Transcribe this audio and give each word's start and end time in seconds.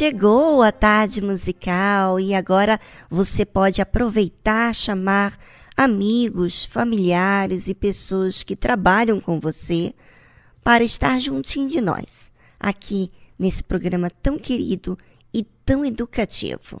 Chegou 0.00 0.62
a 0.62 0.72
tarde 0.72 1.20
musical 1.20 2.18
e 2.18 2.34
agora 2.34 2.80
você 3.10 3.44
pode 3.44 3.82
aproveitar, 3.82 4.74
chamar 4.74 5.36
amigos, 5.76 6.64
familiares 6.64 7.68
e 7.68 7.74
pessoas 7.74 8.42
que 8.42 8.56
trabalham 8.56 9.20
com 9.20 9.38
você 9.38 9.92
para 10.64 10.82
estar 10.82 11.20
juntinho 11.20 11.68
de 11.68 11.82
nós, 11.82 12.32
aqui 12.58 13.12
nesse 13.38 13.62
programa 13.62 14.08
tão 14.22 14.38
querido 14.38 14.96
e 15.34 15.44
tão 15.66 15.84
educativo. 15.84 16.80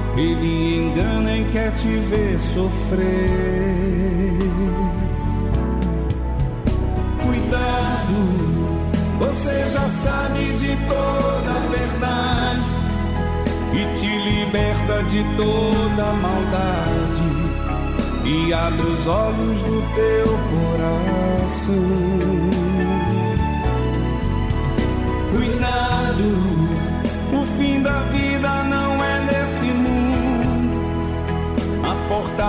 Ele 0.17 0.77
engana 0.77 1.37
e 1.37 1.43
quer 1.51 1.71
te 1.71 1.87
ver 1.87 2.39
sofrer. 2.39 4.37
Cuidado, 7.23 8.19
você 9.19 9.69
já 9.69 9.87
sabe 9.87 10.57
de 10.57 10.75
toda 10.87 11.51
a 11.51 11.59
verdade 11.69 12.71
e 13.73 13.85
te 13.97 14.17
liberta 14.29 15.01
de 15.03 15.23
toda 15.37 16.03
a 16.03 16.13
maldade 16.13 17.31
e 18.25 18.53
abre 18.53 18.87
os 18.87 19.07
olhos 19.07 19.61
do 19.63 19.81
teu 19.95 20.27
coração. 20.51 22.50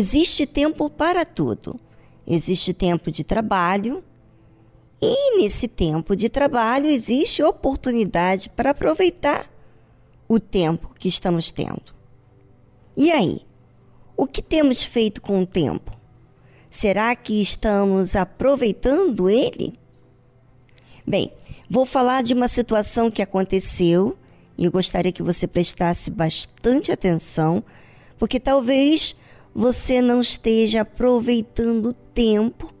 Existe 0.00 0.46
tempo 0.46 0.88
para 0.88 1.26
tudo. 1.26 1.78
Existe 2.26 2.72
tempo 2.72 3.10
de 3.10 3.22
trabalho 3.22 4.02
e 4.98 5.36
nesse 5.36 5.68
tempo 5.68 6.16
de 6.16 6.30
trabalho 6.30 6.86
existe 6.86 7.42
oportunidade 7.42 8.48
para 8.48 8.70
aproveitar 8.70 9.46
o 10.26 10.40
tempo 10.40 10.94
que 10.98 11.06
estamos 11.06 11.52
tendo. 11.52 11.94
E 12.96 13.12
aí? 13.12 13.42
O 14.16 14.26
que 14.26 14.40
temos 14.40 14.82
feito 14.82 15.20
com 15.20 15.42
o 15.42 15.46
tempo? 15.46 15.94
Será 16.70 17.14
que 17.14 17.38
estamos 17.38 18.16
aproveitando 18.16 19.28
ele? 19.28 19.78
Bem, 21.06 21.30
vou 21.68 21.84
falar 21.84 22.22
de 22.22 22.32
uma 22.32 22.48
situação 22.48 23.10
que 23.10 23.20
aconteceu 23.20 24.16
e 24.56 24.64
eu 24.64 24.72
gostaria 24.72 25.12
que 25.12 25.22
você 25.22 25.46
prestasse 25.46 26.10
bastante 26.10 26.90
atenção, 26.90 27.62
porque 28.18 28.40
talvez 28.40 29.14
você 29.54 30.00
não 30.00 30.20
esteja 30.20 30.82
aproveitando 30.82 31.86
o 31.86 31.92
tempo 31.92 32.72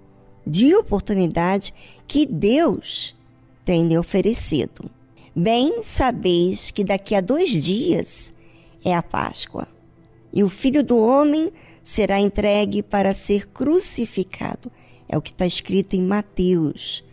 de 0.46 0.74
oportunidade 0.74 1.74
que 2.06 2.26
Deus 2.26 3.14
tem 3.64 3.86
lhe 3.86 3.98
oferecido. 3.98 4.90
Bem 5.34 5.82
sabeis 5.82 6.70
que 6.70 6.82
daqui 6.82 7.14
a 7.14 7.20
dois 7.20 7.50
dias 7.50 8.32
é 8.84 8.94
a 8.94 9.02
Páscoa, 9.02 9.68
e 10.32 10.42
o 10.42 10.48
Filho 10.48 10.82
do 10.82 10.98
Homem 10.98 11.50
será 11.82 12.20
entregue 12.20 12.82
para 12.82 13.14
ser 13.14 13.48
crucificado. 13.48 14.70
É 15.08 15.18
o 15.18 15.22
que 15.22 15.30
está 15.30 15.46
escrito 15.46 15.94
em 15.94 16.02
Mateus, 16.02 17.04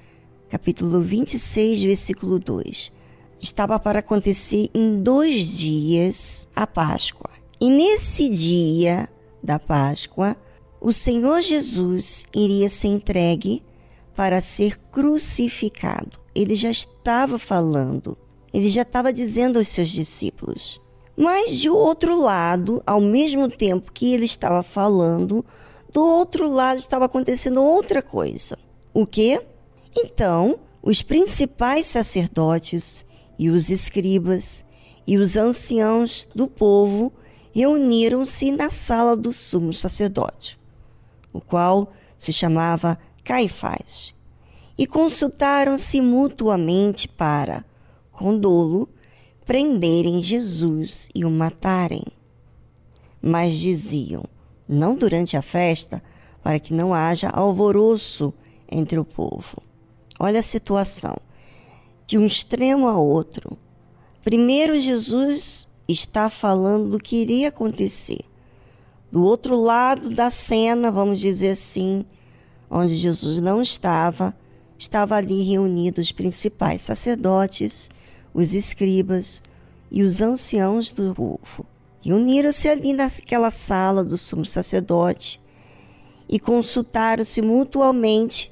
capítulo 0.50 1.02
26, 1.02 1.84
versículo 1.84 2.40
2. 2.40 2.92
Estava 3.42 3.80
para 3.80 4.00
acontecer 4.00 4.70
em 4.74 5.02
dois 5.02 5.58
dias 5.58 6.48
a 6.56 6.66
Páscoa. 6.66 7.30
E 7.60 7.70
nesse 7.70 8.30
dia, 8.30 9.10
da 9.42 9.60
Páscoa, 9.60 10.36
o 10.80 10.92
Senhor 10.92 11.42
Jesus 11.42 12.26
iria 12.34 12.70
ser 12.70 12.88
entregue 12.88 13.64
para 14.16 14.42
ser 14.42 14.78
crucificado. 14.92 16.20
Ele 16.34 16.56
já 16.56 16.70
estava 16.70 17.40
falando, 17.40 18.18
ele 18.54 18.70
já 18.70 18.84
estava 18.84 19.12
dizendo 19.12 19.58
aos 19.58 19.68
seus 19.68 19.90
discípulos. 19.90 20.82
Mas 21.16 21.58
de 21.60 21.70
outro 21.70 22.20
lado, 22.20 22.82
ao 22.86 23.02
mesmo 23.02 23.50
tempo 23.50 23.92
que 23.92 24.14
ele 24.14 24.26
estava 24.26 24.62
falando, 24.62 25.44
do 25.92 26.06
outro 26.06 26.48
lado 26.48 26.78
estava 26.78 27.06
acontecendo 27.06 27.64
outra 27.64 28.04
coisa. 28.04 28.58
O 28.94 29.06
que? 29.06 29.42
Então, 29.96 30.60
os 30.82 31.02
principais 31.02 31.88
sacerdotes 31.88 33.04
e 33.38 33.50
os 33.50 33.70
escribas 33.70 34.64
e 35.08 35.18
os 35.18 35.36
anciãos 35.38 36.28
do 36.36 36.48
povo 36.48 37.12
reuniram-se 37.58 38.52
na 38.52 38.70
sala 38.70 39.18
do 39.18 39.34
sumo 39.34 39.74
sacerdote, 39.74 40.60
o 41.34 41.42
qual 41.42 41.92
se 42.16 42.32
chamava 42.32 43.00
Caifás, 43.24 44.14
e 44.78 44.86
consultaram-se 44.86 46.00
mutuamente 46.00 47.08
para, 47.08 47.66
com 48.12 48.38
dolo, 48.38 48.88
prenderem 49.44 50.22
Jesus 50.22 51.10
e 51.16 51.26
o 51.26 51.32
matarem. 51.32 52.04
Mas 53.20 53.58
diziam, 53.58 54.26
não 54.70 54.96
durante 54.96 55.36
a 55.36 55.42
festa, 55.42 56.04
para 56.44 56.60
que 56.60 56.76
não 56.76 56.94
haja 56.94 57.28
alvoroço 57.30 58.32
entre 58.72 59.00
o 59.00 59.04
povo. 59.04 59.64
Olha 60.20 60.42
a 60.42 60.44
situação. 60.44 61.18
De 62.06 62.20
um 62.20 62.26
extremo 62.26 62.88
a 62.88 62.96
outro, 63.00 63.58
Primeiro, 64.28 64.78
Jesus 64.78 65.67
está 65.88 66.30
falando 66.30 66.90
do 66.90 67.00
que 67.00 67.16
iria 67.18 67.50
acontecer. 67.50 68.20
Do 69.12 69.24
outro 69.24 69.56
lado 69.56 70.10
da 70.10 70.30
cena, 70.30 70.92
vamos 70.92 71.20
dizer 71.20 71.52
assim, 71.52 72.06
onde 72.70 72.96
Jesus 72.96 73.40
não 73.40 73.62
estava, 73.62 74.36
estava 74.78 75.16
ali 75.16 75.44
reunidos 75.44 76.08
os 76.08 76.12
principais 76.12 76.82
sacerdotes, 76.82 77.90
os 78.34 78.54
escribas 78.54 79.42
e 79.90 80.04
os 80.04 80.22
anciãos 80.22 80.92
do 80.92 81.14
povo. 81.16 81.66
Reuniram-se 82.02 82.68
ali 82.68 82.94
naquela 82.94 83.50
sala 83.50 84.04
do 84.04 84.18
sumo 84.18 84.46
sacerdote 84.46 85.42
e 86.28 86.40
consultaram-se 86.40 87.42
mutuamente 87.42 88.52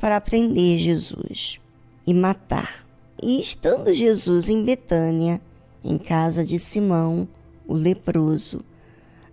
para 0.00 0.20
prender 0.20 0.78
Jesus 0.78 1.58
e 2.06 2.14
matar. 2.14 2.86
E 3.22 3.40
estando 3.40 3.92
Jesus 3.92 4.48
em 4.48 4.64
Betânia, 4.64 5.40
em 5.84 5.98
casa 5.98 6.42
de 6.42 6.58
Simão, 6.58 7.28
o 7.68 7.74
leproso, 7.74 8.64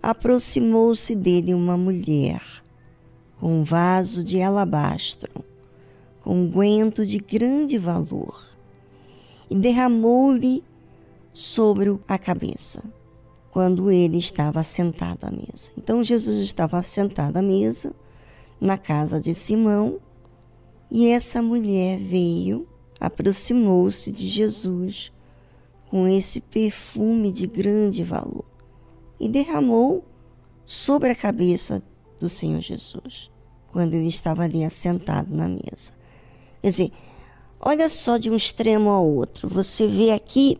aproximou-se 0.02 1.14
dele 1.14 1.54
uma 1.54 1.76
mulher 1.76 2.42
com 3.40 3.60
um 3.60 3.64
vaso 3.64 4.22
de 4.22 4.40
alabastro, 4.42 5.44
com 6.22 6.42
um 6.42 6.48
guento 6.48 7.06
de 7.06 7.18
grande 7.18 7.78
valor, 7.78 8.40
e 9.50 9.56
derramou-lhe 9.56 10.62
sobre 11.32 11.98
a 12.06 12.18
cabeça, 12.18 12.84
quando 13.50 13.90
ele 13.90 14.18
estava 14.18 14.62
sentado 14.62 15.24
à 15.24 15.30
mesa. 15.30 15.72
Então 15.76 16.04
Jesus 16.04 16.38
estava 16.38 16.82
sentado 16.82 17.38
à 17.38 17.42
mesa 17.42 17.94
na 18.60 18.78
casa 18.78 19.20
de 19.20 19.34
Simão, 19.34 19.98
e 20.90 21.08
essa 21.08 21.40
mulher 21.40 21.98
veio, 21.98 22.68
aproximou-se 23.00 24.12
de 24.12 24.28
Jesus 24.28 25.10
com 25.92 26.08
esse 26.08 26.40
perfume 26.40 27.30
de 27.30 27.46
grande 27.46 28.02
valor 28.02 28.46
e 29.20 29.28
derramou 29.28 30.02
sobre 30.64 31.10
a 31.10 31.14
cabeça 31.14 31.82
do 32.18 32.30
Senhor 32.30 32.62
Jesus 32.62 33.30
quando 33.70 33.92
ele 33.92 34.08
estava 34.08 34.44
ali 34.44 34.64
assentado 34.64 35.36
na 35.36 35.46
mesa. 35.46 35.92
Quer 36.62 36.68
dizer, 36.68 36.92
olha 37.60 37.90
só 37.90 38.16
de 38.16 38.30
um 38.30 38.34
extremo 38.34 38.88
ao 38.88 39.06
outro. 39.06 39.50
Você 39.50 39.86
vê 39.86 40.12
aqui 40.12 40.58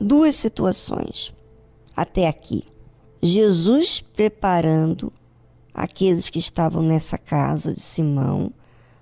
duas 0.00 0.36
situações 0.36 1.34
até 1.96 2.28
aqui. 2.28 2.62
Jesus 3.20 4.00
preparando 4.00 5.12
aqueles 5.74 6.30
que 6.30 6.38
estavam 6.38 6.84
nessa 6.84 7.18
casa 7.18 7.74
de 7.74 7.80
Simão, 7.80 8.52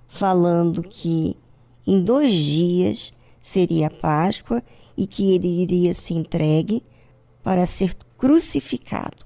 falando 0.07 0.81
que 0.81 1.37
em 1.85 2.03
dois 2.03 2.33
dias 2.33 3.13
seria 3.39 3.91
Páscoa 3.91 4.63
e 4.97 5.05
que 5.05 5.35
ele 5.35 5.61
iria 5.61 5.93
se 5.93 6.13
entregue 6.13 6.83
para 7.43 7.65
ser 7.65 7.95
crucificado. 8.17 9.25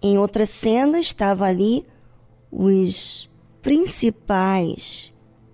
Em 0.00 0.16
outra 0.16 0.46
cena 0.46 1.00
estava 1.00 1.44
ali 1.44 1.84
os 2.50 3.28
principais 3.60 5.12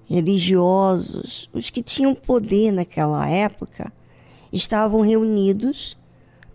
religiosos, 0.09 1.51
os 1.53 1.71
que 1.71 1.83
tinham 1.83 2.15
poder 2.15 2.71
naquela 2.71 3.29
época, 3.29 3.93
estavam 4.53 5.01
reunidos 5.01 5.97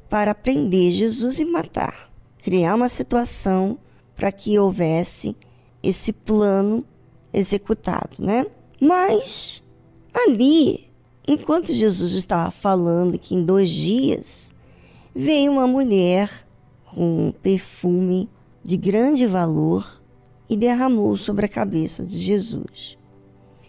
para 0.10 0.34
prender 0.34 0.92
Jesus 0.92 1.40
e 1.40 1.46
matar, 1.46 2.12
criar 2.42 2.76
uma 2.76 2.88
situação 2.88 3.78
para 4.16 4.32
que 4.32 4.58
houvesse 4.58 5.36
esse 5.84 6.14
plano 6.14 6.86
executado, 7.34 8.18
né? 8.20 8.46
Mas 8.80 9.64
ali, 10.14 10.91
enquanto 11.28 11.74
Jesus 11.74 12.14
estava 12.14 12.52
falando 12.52 13.20
que 13.20 13.36
em 13.36 13.44
dois 13.44 13.70
dias 13.70 14.52
veio 15.16 15.52
uma 15.52 15.68
mulher 15.68 16.30
com 16.86 17.28
um 17.28 17.32
perfume 17.32 18.30
de 18.64 18.78
grande 18.78 19.26
valor 19.26 20.02
e 20.50 20.58
derramou 20.58 21.16
sobre 21.18 21.46
a 21.46 21.50
cabeça 21.50 22.04
de 22.04 22.18
Jesus. 22.18 22.98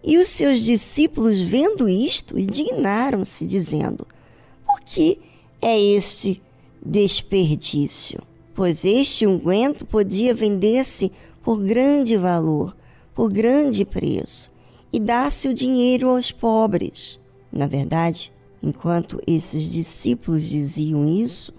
E 0.04 0.18
os 0.18 0.28
seus 0.28 0.60
discípulos, 0.60 1.40
vendo 1.40 1.88
isto, 1.88 2.38
indignaram-se, 2.38 3.46
dizendo: 3.46 4.06
Por 4.66 4.80
que 4.80 5.20
é 5.60 5.80
este 5.80 6.42
desperdício? 6.84 8.20
Pois 8.54 8.84
este 8.84 9.26
unguento 9.26 9.86
podia 9.86 10.34
vender-se 10.34 11.12
por 11.42 11.62
grande 11.62 12.16
valor, 12.16 12.76
por 13.14 13.30
grande 13.30 13.84
preço, 13.84 14.50
e 14.92 14.98
dar-se 14.98 15.48
o 15.48 15.54
dinheiro 15.54 16.10
aos 16.10 16.32
pobres. 16.32 17.21
Na 17.52 17.66
verdade, 17.66 18.32
enquanto 18.62 19.20
esses 19.26 19.70
discípulos 19.70 20.48
diziam 20.48 21.04
isso, 21.04 21.52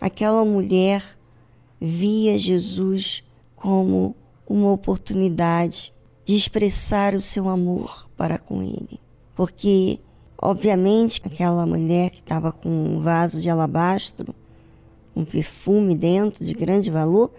aquela 0.00 0.44
mulher 0.44 1.02
via 1.80 2.38
Jesus 2.38 3.24
como 3.56 4.14
uma 4.46 4.70
oportunidade 4.70 5.92
de 6.24 6.36
expressar 6.36 7.14
o 7.14 7.22
seu 7.22 7.48
amor 7.48 8.08
para 8.16 8.38
com 8.38 8.62
ele. 8.62 9.00
Porque, 9.34 9.98
obviamente, 10.40 11.20
aquela 11.24 11.66
mulher 11.66 12.10
que 12.10 12.20
estava 12.20 12.52
com 12.52 12.68
um 12.68 13.00
vaso 13.00 13.40
de 13.40 13.50
alabastro, 13.50 14.34
um 15.16 15.24
perfume 15.24 15.94
dentro 15.94 16.44
de 16.44 16.52
grande 16.52 16.90
valor, 16.90 17.32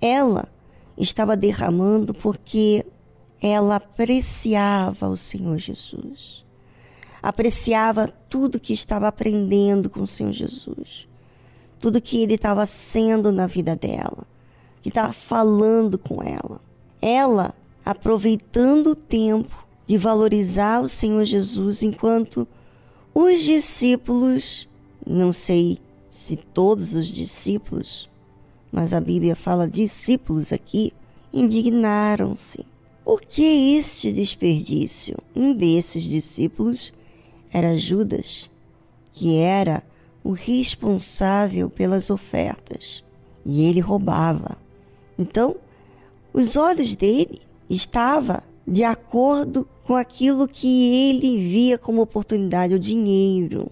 ela 0.00 0.48
estava 0.98 1.36
derramando 1.36 2.12
porque 2.12 2.84
ela 3.40 3.76
apreciava 3.76 5.08
o 5.08 5.16
Senhor 5.16 5.58
Jesus. 5.58 6.43
Apreciava 7.26 8.08
tudo 8.28 8.60
que 8.60 8.72
estava 8.72 9.08
aprendendo 9.08 9.88
com 9.88 10.02
o 10.02 10.06
Senhor 10.06 10.32
Jesus. 10.32 11.08
Tudo 11.80 12.00
que 12.00 12.22
ele 12.22 12.34
estava 12.34 12.66
sendo 12.66 13.32
na 13.32 13.46
vida 13.46 13.74
dela 13.74 14.26
que 14.84 14.90
estava 14.90 15.14
falando 15.14 15.96
com 15.96 16.22
ela. 16.22 16.60
Ela 17.00 17.54
aproveitando 17.82 18.88
o 18.88 18.94
tempo 18.94 19.66
de 19.86 19.96
valorizar 19.96 20.82
o 20.82 20.88
Senhor 20.88 21.24
Jesus 21.24 21.82
enquanto 21.82 22.46
os 23.14 23.40
discípulos, 23.40 24.68
não 25.06 25.32
sei 25.32 25.78
se 26.10 26.36
todos 26.36 26.94
os 26.94 27.06
discípulos, 27.06 28.10
mas 28.70 28.92
a 28.92 29.00
Bíblia 29.00 29.34
fala 29.34 29.66
discípulos 29.66 30.52
aqui, 30.52 30.92
indignaram-se. 31.32 32.66
Por 33.02 33.22
que 33.22 33.78
este 33.78 34.12
desperdício? 34.12 35.16
Um 35.34 35.54
desses 35.54 36.02
discípulos 36.02 36.92
era 37.54 37.78
Judas, 37.78 38.50
que 39.12 39.38
era 39.38 39.84
o 40.24 40.32
responsável 40.32 41.70
pelas 41.70 42.10
ofertas, 42.10 43.04
e 43.46 43.62
ele 43.62 43.78
roubava. 43.78 44.58
Então, 45.16 45.54
os 46.32 46.56
olhos 46.56 46.96
dele 46.96 47.40
estavam 47.70 48.42
de 48.66 48.82
acordo 48.82 49.68
com 49.84 49.94
aquilo 49.94 50.48
que 50.48 51.10
ele 51.10 51.38
via 51.44 51.78
como 51.78 52.02
oportunidade, 52.02 52.74
o 52.74 52.78
dinheiro, 52.78 53.70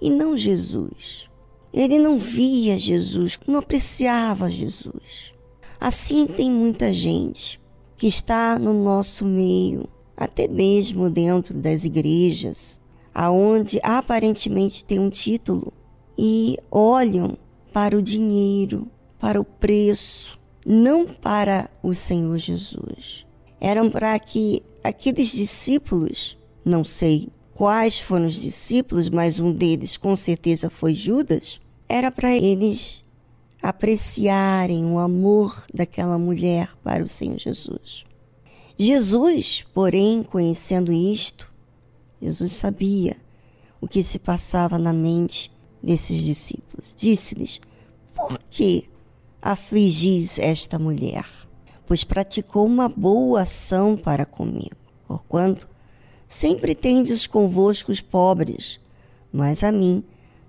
e 0.00 0.08
não 0.08 0.36
Jesus. 0.36 1.28
Ele 1.74 1.98
não 1.98 2.18
via 2.18 2.78
Jesus, 2.78 3.38
não 3.46 3.58
apreciava 3.58 4.48
Jesus. 4.48 5.34
Assim 5.78 6.26
tem 6.26 6.50
muita 6.50 6.94
gente 6.94 7.60
que 7.96 8.06
está 8.06 8.58
no 8.58 8.72
nosso 8.72 9.26
meio, 9.26 9.86
até 10.16 10.48
mesmo 10.48 11.10
dentro 11.10 11.52
das 11.52 11.84
igrejas, 11.84 12.80
aonde 13.18 13.80
aparentemente 13.82 14.84
tem 14.84 14.98
um 14.98 15.08
título 15.08 15.72
e 16.18 16.58
olham 16.70 17.38
para 17.72 17.96
o 17.96 18.02
dinheiro, 18.02 18.90
para 19.18 19.40
o 19.40 19.44
preço, 19.44 20.38
não 20.66 21.06
para 21.06 21.70
o 21.82 21.94
Senhor 21.94 22.36
Jesus. 22.36 23.24
Eram 23.58 23.90
para 23.90 24.18
que 24.18 24.62
aqueles 24.84 25.32
discípulos, 25.32 26.36
não 26.62 26.84
sei 26.84 27.30
quais 27.54 27.98
foram 27.98 28.26
os 28.26 28.34
discípulos, 28.34 29.08
mas 29.08 29.40
um 29.40 29.50
deles 29.50 29.96
com 29.96 30.14
certeza 30.14 30.68
foi 30.68 30.92
Judas, 30.92 31.58
era 31.88 32.10
para 32.10 32.36
eles 32.36 33.02
apreciarem 33.62 34.84
o 34.84 34.98
amor 34.98 35.64
daquela 35.72 36.18
mulher 36.18 36.68
para 36.84 37.02
o 37.02 37.08
Senhor 37.08 37.38
Jesus. 37.38 38.04
Jesus, 38.76 39.64
porém, 39.72 40.22
conhecendo 40.22 40.92
isto, 40.92 41.55
Jesus 42.20 42.52
sabia 42.52 43.16
o 43.80 43.86
que 43.86 44.02
se 44.02 44.18
passava 44.18 44.78
na 44.78 44.92
mente 44.92 45.50
desses 45.82 46.22
discípulos. 46.24 46.94
Disse-lhes: 46.96 47.60
Por 48.14 48.38
que 48.50 48.88
afligis 49.40 50.38
esta 50.38 50.78
mulher, 50.78 51.24
pois 51.86 52.02
praticou 52.02 52.66
uma 52.66 52.88
boa 52.88 53.42
ação 53.42 53.96
para 53.96 54.26
comigo. 54.26 54.76
Porquanto 55.06 55.68
sempre 56.26 56.74
tendes 56.74 57.26
convosco 57.26 57.92
os 57.92 58.00
pobres, 58.00 58.80
mas 59.32 59.62
a 59.62 59.70
mim 59.70 60.02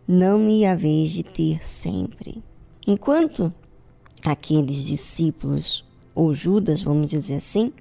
não 0.07 0.39
me 0.39 0.65
haveis 0.65 1.11
de 1.11 1.23
ter 1.23 1.63
sempre. 1.63 2.41
Enquanto 2.87 3.53
aqueles 4.25 4.85
discípulos, 4.85 5.85
ou 6.15 6.33
Judas, 6.33 6.81
vamos 6.81 7.11
dizer 7.11 7.35
assim, 7.35 7.71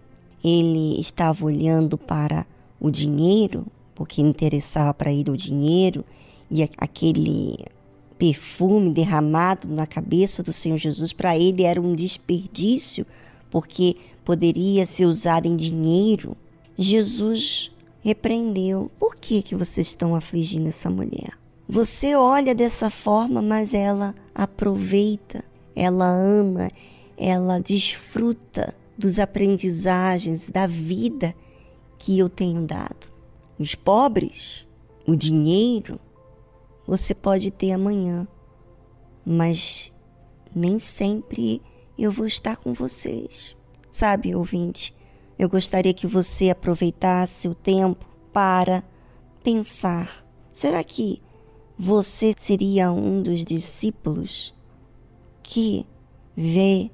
ele 0.45 1.00
estava 1.00 1.47
olhando 1.47 1.97
para 1.97 2.47
o 2.78 2.90
dinheiro, 2.90 3.66
porque 3.96 4.20
interessava 4.20 4.94
para 4.94 5.10
ele 5.10 5.30
o 5.30 5.36
dinheiro, 5.36 6.04
e 6.48 6.62
aquele 6.76 7.56
perfume 8.16 8.90
derramado 8.90 9.66
na 9.66 9.86
cabeça 9.86 10.42
do 10.42 10.52
Senhor 10.52 10.76
Jesus 10.76 11.12
para 11.12 11.36
ele 11.36 11.64
era 11.64 11.80
um 11.80 11.94
desperdício, 11.94 13.04
porque 13.50 13.96
poderia 14.24 14.86
ser 14.86 15.06
usado 15.06 15.46
em 15.46 15.56
dinheiro. 15.56 16.36
Jesus 16.78 17.72
repreendeu: 18.02 18.90
Por 18.98 19.16
que 19.16 19.42
que 19.42 19.56
vocês 19.56 19.88
estão 19.88 20.14
afligindo 20.14 20.68
essa 20.68 20.90
mulher? 20.90 21.32
Você 21.68 22.14
olha 22.14 22.54
dessa 22.54 22.90
forma, 22.90 23.42
mas 23.42 23.74
ela 23.74 24.14
aproveita, 24.34 25.42
ela 25.74 26.06
ama, 26.06 26.70
ela 27.16 27.58
desfruta 27.58 28.74
dos 28.96 29.18
aprendizagens 29.18 30.48
da 30.48 30.66
vida 30.66 31.34
que 31.98 32.18
eu 32.18 32.28
tenho 32.28 32.62
dado. 32.62 33.15
Os 33.58 33.75
pobres, 33.75 34.66
o 35.06 35.16
dinheiro, 35.16 35.98
você 36.86 37.14
pode 37.14 37.50
ter 37.50 37.72
amanhã, 37.72 38.28
mas 39.25 39.90
nem 40.54 40.78
sempre 40.78 41.62
eu 41.98 42.12
vou 42.12 42.26
estar 42.26 42.58
com 42.58 42.75
vocês. 42.75 43.56
Sabe, 43.90 44.34
ouvinte, 44.34 44.94
eu 45.38 45.48
gostaria 45.48 45.94
que 45.94 46.06
você 46.06 46.50
aproveitasse 46.50 47.48
o 47.48 47.54
tempo 47.54 48.04
para 48.30 48.84
pensar: 49.42 50.26
será 50.52 50.84
que 50.84 51.22
você 51.78 52.34
seria 52.36 52.92
um 52.92 53.22
dos 53.22 53.42
discípulos 53.42 54.54
que 55.42 55.86
vê 56.36 56.90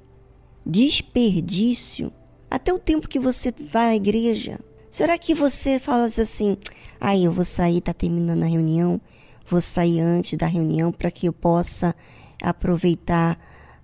desperdício 0.65 2.09
até 2.49 2.73
o 2.73 2.79
tempo 2.79 3.09
que 3.09 3.19
você 3.19 3.51
vai 3.51 3.91
à 3.91 3.95
igreja? 3.95 4.59
Será 4.93 5.17
que 5.17 5.33
você 5.33 5.79
fala 5.79 6.05
assim: 6.05 6.55
aí 7.01 7.23
ah, 7.23 7.25
eu 7.25 7.31
vou 7.31 7.43
sair, 7.43 7.81
tá 7.81 7.95
terminando 7.95 8.43
a 8.43 8.45
reunião, 8.45 9.01
vou 9.43 9.59
sair 9.59 9.99
antes 9.99 10.37
da 10.37 10.45
reunião 10.45 10.91
para 10.91 11.09
que 11.09 11.27
eu 11.27 11.33
possa 11.33 11.95
aproveitar 12.39 13.39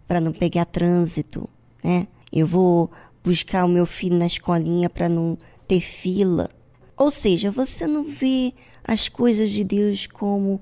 para 0.08 0.22
não 0.22 0.32
pegar 0.32 0.66
trânsito, 0.66 1.50
né? 1.84 2.08
Eu 2.32 2.46
vou 2.46 2.92
buscar 3.24 3.66
o 3.66 3.68
meu 3.68 3.88
filho 3.88 4.20
na 4.20 4.28
escolinha 4.28 4.88
para 4.88 5.10
não 5.10 5.36
ter 5.68 5.82
fila. 5.82 6.48
Ou 6.96 7.10
seja, 7.10 7.50
você 7.50 7.88
não 7.88 8.04
vê 8.04 8.54
as 8.84 9.10
coisas 9.10 9.50
de 9.50 9.64
Deus 9.64 10.06
como 10.06 10.62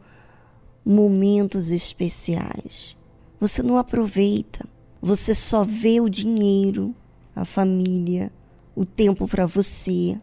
momentos 0.86 1.72
especiais. 1.72 2.96
Você 3.38 3.62
não 3.62 3.76
aproveita. 3.76 4.66
Você 5.02 5.36
só 5.36 5.66
vê 5.66 6.00
o 6.00 6.08
dinheiro, 6.08 6.96
a 7.36 7.44
família, 7.44 8.32
o 8.74 8.86
tempo 8.86 9.28
para 9.28 9.46
você, 9.46 10.18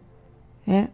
né? 0.67 0.89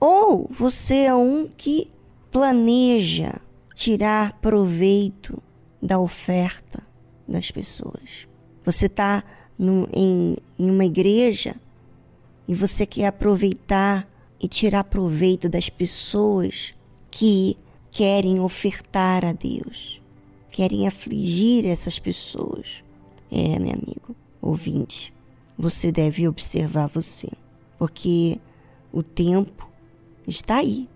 Ou 0.00 0.48
você 0.50 1.04
é 1.04 1.14
um 1.14 1.48
que 1.48 1.90
planeja 2.30 3.40
tirar 3.74 4.38
proveito 4.40 5.42
da 5.80 5.98
oferta 5.98 6.82
das 7.26 7.50
pessoas. 7.50 8.26
Você 8.64 8.86
está 8.86 9.22
em, 9.58 10.36
em 10.58 10.70
uma 10.70 10.84
igreja 10.84 11.56
e 12.46 12.54
você 12.54 12.86
quer 12.86 13.06
aproveitar 13.06 14.08
e 14.40 14.48
tirar 14.48 14.84
proveito 14.84 15.48
das 15.48 15.68
pessoas 15.68 16.74
que 17.10 17.56
querem 17.90 18.40
ofertar 18.40 19.24
a 19.24 19.32
Deus, 19.32 20.00
querem 20.50 20.86
afligir 20.86 21.66
essas 21.66 21.98
pessoas. 21.98 22.82
É, 23.30 23.58
meu 23.58 23.72
amigo, 23.72 24.14
ouvinte, 24.42 25.14
você 25.56 25.90
deve 25.90 26.26
observar 26.28 26.88
você, 26.88 27.28
porque 27.78 28.38
o 28.94 29.02
tempo 29.02 29.68
está 30.26 30.58
aí. 30.58 30.88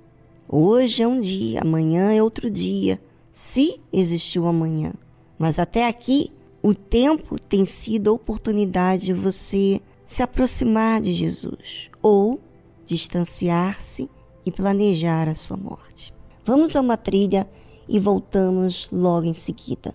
Hoje 0.49 1.03
é 1.03 1.09
um 1.09 1.19
dia, 1.19 1.61
amanhã 1.61 2.13
é 2.13 2.23
outro 2.23 2.49
dia, 2.49 3.01
se 3.33 3.81
existiu 3.93 4.47
amanhã. 4.47 4.93
Mas 5.37 5.59
até 5.59 5.87
aqui, 5.89 6.33
o 6.63 6.75
tempo 6.75 7.39
tem 7.41 7.67
sido 7.67 8.11
a 8.11 8.13
oportunidade 8.13 9.07
de 9.07 9.13
você 9.13 9.81
se 10.05 10.23
aproximar 10.23 11.01
de 11.01 11.13
Jesus 11.13 11.91
ou 12.01 12.41
distanciar-se 12.85 14.09
e 14.47 14.53
planejar 14.53 15.29
a 15.29 15.35
sua 15.35 15.57
morte. 15.57 16.15
Vamos 16.45 16.77
a 16.77 16.81
uma 16.81 16.97
trilha 16.97 17.49
e 17.89 17.99
voltamos 17.99 18.89
logo 18.93 19.27
em 19.27 19.35
seguida. 19.35 19.93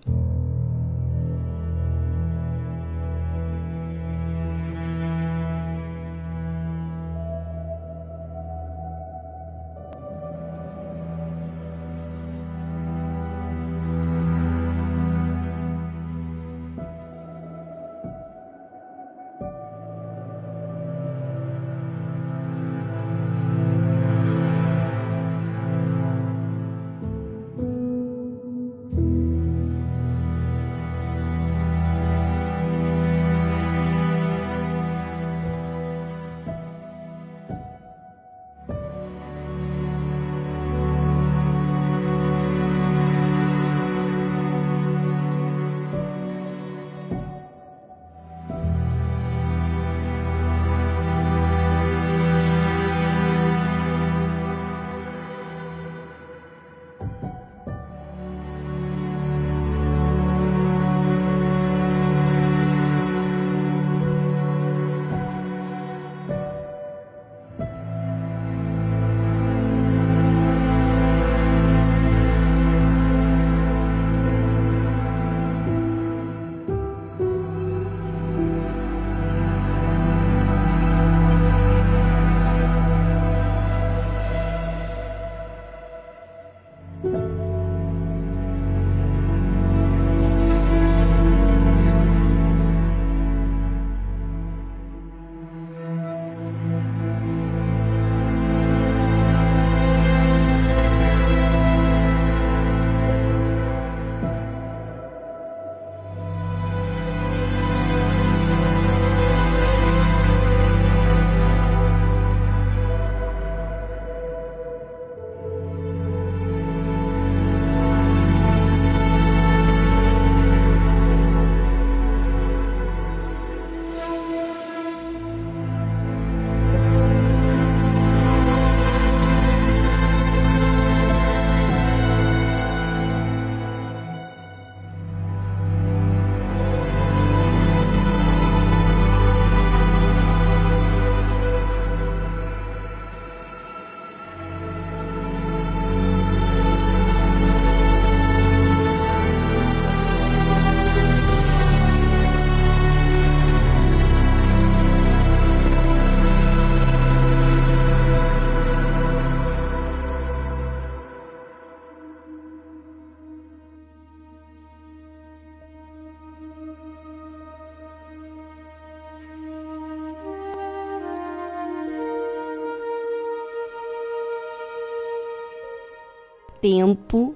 Tempo 176.64 177.36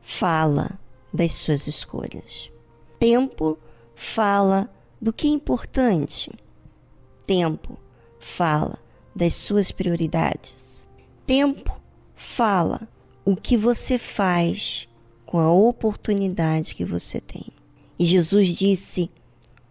fala 0.00 0.78
das 1.12 1.32
suas 1.32 1.66
escolhas. 1.66 2.52
Tempo 3.00 3.58
fala 3.96 4.72
do 5.02 5.12
que 5.12 5.26
é 5.26 5.30
importante. 5.30 6.30
Tempo 7.26 7.76
fala 8.20 8.78
das 9.12 9.34
suas 9.34 9.72
prioridades. 9.72 10.88
Tempo 11.26 11.80
fala 12.14 12.88
o 13.24 13.34
que 13.34 13.56
você 13.56 13.98
faz 13.98 14.88
com 15.26 15.40
a 15.40 15.50
oportunidade 15.50 16.76
que 16.76 16.84
você 16.84 17.20
tem. 17.20 17.46
E 17.98 18.04
Jesus 18.04 18.56
disse: 18.56 19.10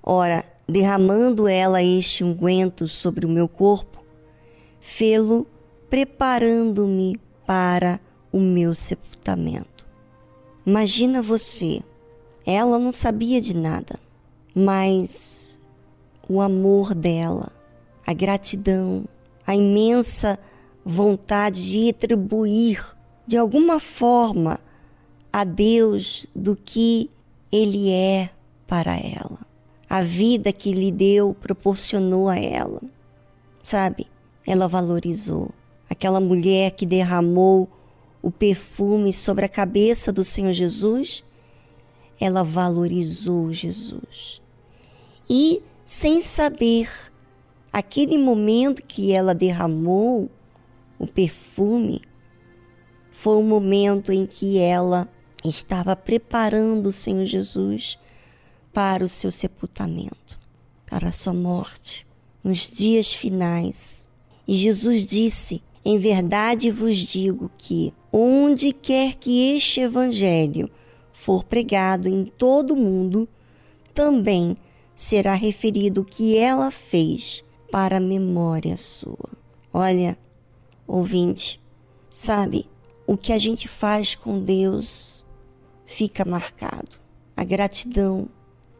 Ora, 0.04 0.44
derramando 0.68 1.48
ela 1.48 1.82
este 1.82 2.22
unguento 2.22 2.86
sobre 2.86 3.26
o 3.26 3.30
meu 3.30 3.48
corpo, 3.48 4.04
fê-lo 4.82 5.48
preparando-me 5.90 7.18
para 7.46 8.02
o 8.32 8.40
meu 8.40 8.74
sepultamento. 8.76 9.86
Imagina 10.66 11.22
você, 11.22 11.82
ela 12.46 12.78
não 12.78 12.92
sabia 12.92 13.40
de 13.40 13.56
nada, 13.56 14.00
mas 14.54 15.60
o 16.28 16.42
amor 16.42 16.94
dela, 16.94 17.52
a 18.06 18.14
gratidão, 18.14 19.06
a 19.46 19.56
imensa 19.56 20.38
vontade 20.84 21.66
de 21.66 21.86
retribuir 21.86 22.96
de 23.26 23.38
alguma 23.38 23.80
forma 23.80 24.60
a 25.32 25.44
Deus 25.44 26.26
do 26.36 26.56
que 26.56 27.10
Ele 27.52 27.92
é 27.92 28.30
para 28.66 28.98
ela. 28.98 29.40
A 29.90 30.02
vida 30.02 30.52
que 30.52 30.74
lhe 30.74 30.92
deu 30.92 31.34
proporcionou 31.34 32.28
a 32.28 32.38
ela. 32.38 32.82
Sabe? 33.64 34.08
Ela 34.46 34.68
valorizou. 34.68 35.50
Aquela 35.90 36.20
mulher 36.20 36.72
que 36.72 36.86
derramou 36.86 37.70
o 38.28 38.32
perfume 38.32 39.14
sobre 39.14 39.46
a 39.46 39.50
cabeça 39.50 40.12
do 40.12 40.22
Senhor 40.22 40.52
Jesus, 40.52 41.24
ela 42.20 42.44
valorizou 42.44 43.54
Jesus. 43.54 44.42
E, 45.30 45.64
sem 45.86 46.22
saber, 46.22 46.90
aquele 47.72 48.18
momento 48.18 48.84
que 48.84 49.14
ela 49.14 49.34
derramou 49.34 50.30
o 51.00 51.08
perfume, 51.08 52.02
foi 53.14 53.38
o 53.38 53.44
momento 53.44 54.12
em 54.12 54.26
que 54.26 54.58
ela 54.58 55.08
estava 55.42 55.96
preparando 55.96 56.88
o 56.88 56.92
Senhor 56.92 57.26
Jesus 57.26 57.98
para 58.74 59.06
o 59.06 59.10
seu 59.10 59.32
sepultamento, 59.32 60.38
para 60.86 61.08
a 61.08 61.14
sua 61.14 61.34
morte, 61.34 62.06
nos 62.44 62.70
dias 62.70 63.14
finais. 63.14 64.06
E 64.46 64.54
Jesus 64.58 65.08
disse: 65.08 65.64
Em 65.86 65.98
verdade 65.98 66.70
vos 66.70 66.98
digo 66.98 67.50
que, 67.58 67.94
onde 68.12 68.72
quer 68.72 69.16
que 69.16 69.56
este 69.56 69.82
evangelho 69.82 70.70
for 71.12 71.44
pregado 71.44 72.08
em 72.08 72.26
todo 72.26 72.74
o 72.74 72.78
mundo, 72.78 73.28
também 73.94 74.56
será 74.96 75.34
referido 75.34 76.02
o 76.02 76.06
que 76.06 76.38
ela 76.38 76.72
fez 76.72 77.44
para 77.72 78.00
memória 78.00 78.78
sua. 78.78 79.30
Olha, 79.74 80.18
ouvinte, 80.88 81.60
sabe, 82.10 82.66
o 83.06 83.18
que 83.18 83.34
a 83.34 83.40
gente 83.40 83.68
faz 83.68 84.16
com 84.16 84.40
Deus 84.40 85.24
fica 85.86 86.24
marcado. 86.26 86.98
A 87.36 87.44
gratidão 87.44 88.30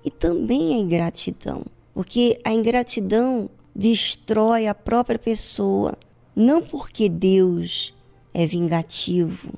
e 0.04 0.10
também 0.10 0.76
a 0.76 0.78
ingratidão, 0.78 1.66
porque 1.94 2.40
a 2.44 2.54
ingratidão 2.54 3.50
destrói 3.76 4.68
a 4.68 4.74
própria 4.74 5.20
pessoa, 5.20 5.98
não 6.36 6.62
porque 6.62 7.10
Deus 7.10 7.94
é 8.38 8.46
vingativo, 8.46 9.52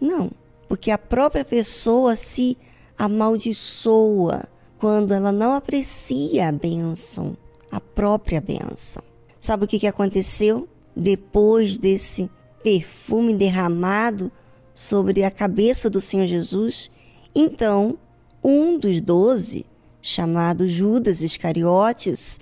não, 0.00 0.30
porque 0.68 0.92
a 0.92 0.96
própria 0.96 1.44
pessoa 1.44 2.14
se 2.14 2.56
amaldiçoa 2.96 4.44
quando 4.78 5.12
ela 5.12 5.32
não 5.32 5.54
aprecia 5.54 6.48
a 6.48 6.52
bênção, 6.52 7.36
a 7.68 7.80
própria 7.80 8.40
bênção. 8.40 9.02
Sabe 9.40 9.64
o 9.64 9.66
que, 9.66 9.80
que 9.80 9.88
aconteceu 9.88 10.68
depois 10.94 11.78
desse 11.78 12.30
perfume 12.62 13.34
derramado 13.34 14.30
sobre 14.72 15.24
a 15.24 15.30
cabeça 15.30 15.90
do 15.90 16.00
Senhor 16.00 16.26
Jesus? 16.26 16.92
Então, 17.34 17.98
um 18.42 18.78
dos 18.78 19.00
doze, 19.00 19.66
chamado 20.00 20.68
Judas 20.68 21.22
Iscariotes, 21.22 22.38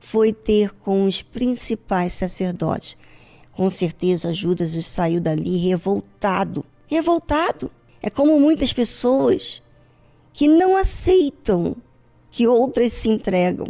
foi 0.00 0.32
ter 0.32 0.74
com 0.76 1.04
os 1.04 1.20
principais 1.20 2.14
sacerdotes. 2.14 2.96
Com 3.58 3.68
certeza, 3.68 4.32
Judas 4.32 4.70
saiu 4.86 5.20
dali 5.20 5.56
revoltado. 5.56 6.64
Revoltado. 6.86 7.68
É 8.00 8.08
como 8.08 8.38
muitas 8.38 8.72
pessoas 8.72 9.60
que 10.32 10.46
não 10.46 10.76
aceitam 10.76 11.74
que 12.30 12.46
outras 12.46 12.92
se 12.92 13.08
entregam. 13.08 13.66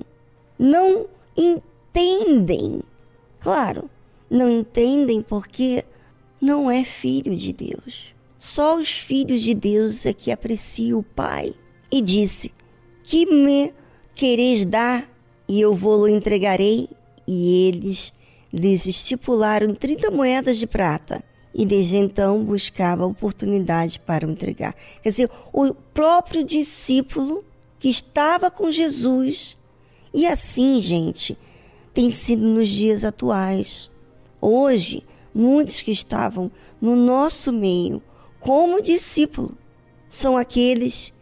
Não 0.58 1.06
entendem. 1.34 2.82
Claro, 3.40 3.88
não 4.28 4.50
entendem 4.50 5.22
porque 5.22 5.82
não 6.38 6.70
é 6.70 6.84
filho 6.84 7.34
de 7.34 7.54
Deus. 7.54 8.14
Só 8.36 8.76
os 8.76 8.90
filhos 8.90 9.40
de 9.40 9.54
Deus 9.54 10.04
é 10.04 10.12
que 10.12 10.30
apreciam 10.30 10.98
o 10.98 11.02
Pai. 11.02 11.54
E 11.90 12.02
disse: 12.02 12.52
Que 13.02 13.24
me 13.24 13.72
quereis 14.14 14.66
dar 14.66 15.10
e 15.48 15.58
eu 15.58 15.74
vou-lo 15.74 16.06
entregarei? 16.06 16.90
E 17.26 17.68
eles 17.68 18.12
lhes 18.52 18.86
estipularam 18.86 19.74
trinta 19.74 20.10
moedas 20.10 20.58
de 20.58 20.66
prata. 20.66 21.22
E 21.54 21.64
desde 21.64 21.96
então 21.96 22.44
buscava 22.44 23.06
oportunidade 23.06 23.98
para 24.00 24.26
o 24.26 24.30
entregar. 24.30 24.74
Quer 25.02 25.08
dizer, 25.08 25.30
o 25.52 25.74
próprio 25.74 26.44
discípulo 26.44 27.44
que 27.78 27.88
estava 27.88 28.50
com 28.50 28.70
Jesus. 28.70 29.56
E 30.12 30.26
assim, 30.26 30.80
gente, 30.80 31.36
tem 31.92 32.10
sido 32.10 32.42
nos 32.42 32.68
dias 32.68 33.04
atuais. 33.04 33.90
Hoje, 34.40 35.04
muitos 35.34 35.82
que 35.82 35.90
estavam 35.90 36.50
no 36.80 36.94
nosso 36.94 37.52
meio 37.52 38.02
como 38.40 38.80
discípulo 38.80 39.56
são 40.08 40.36
aqueles 40.36 41.12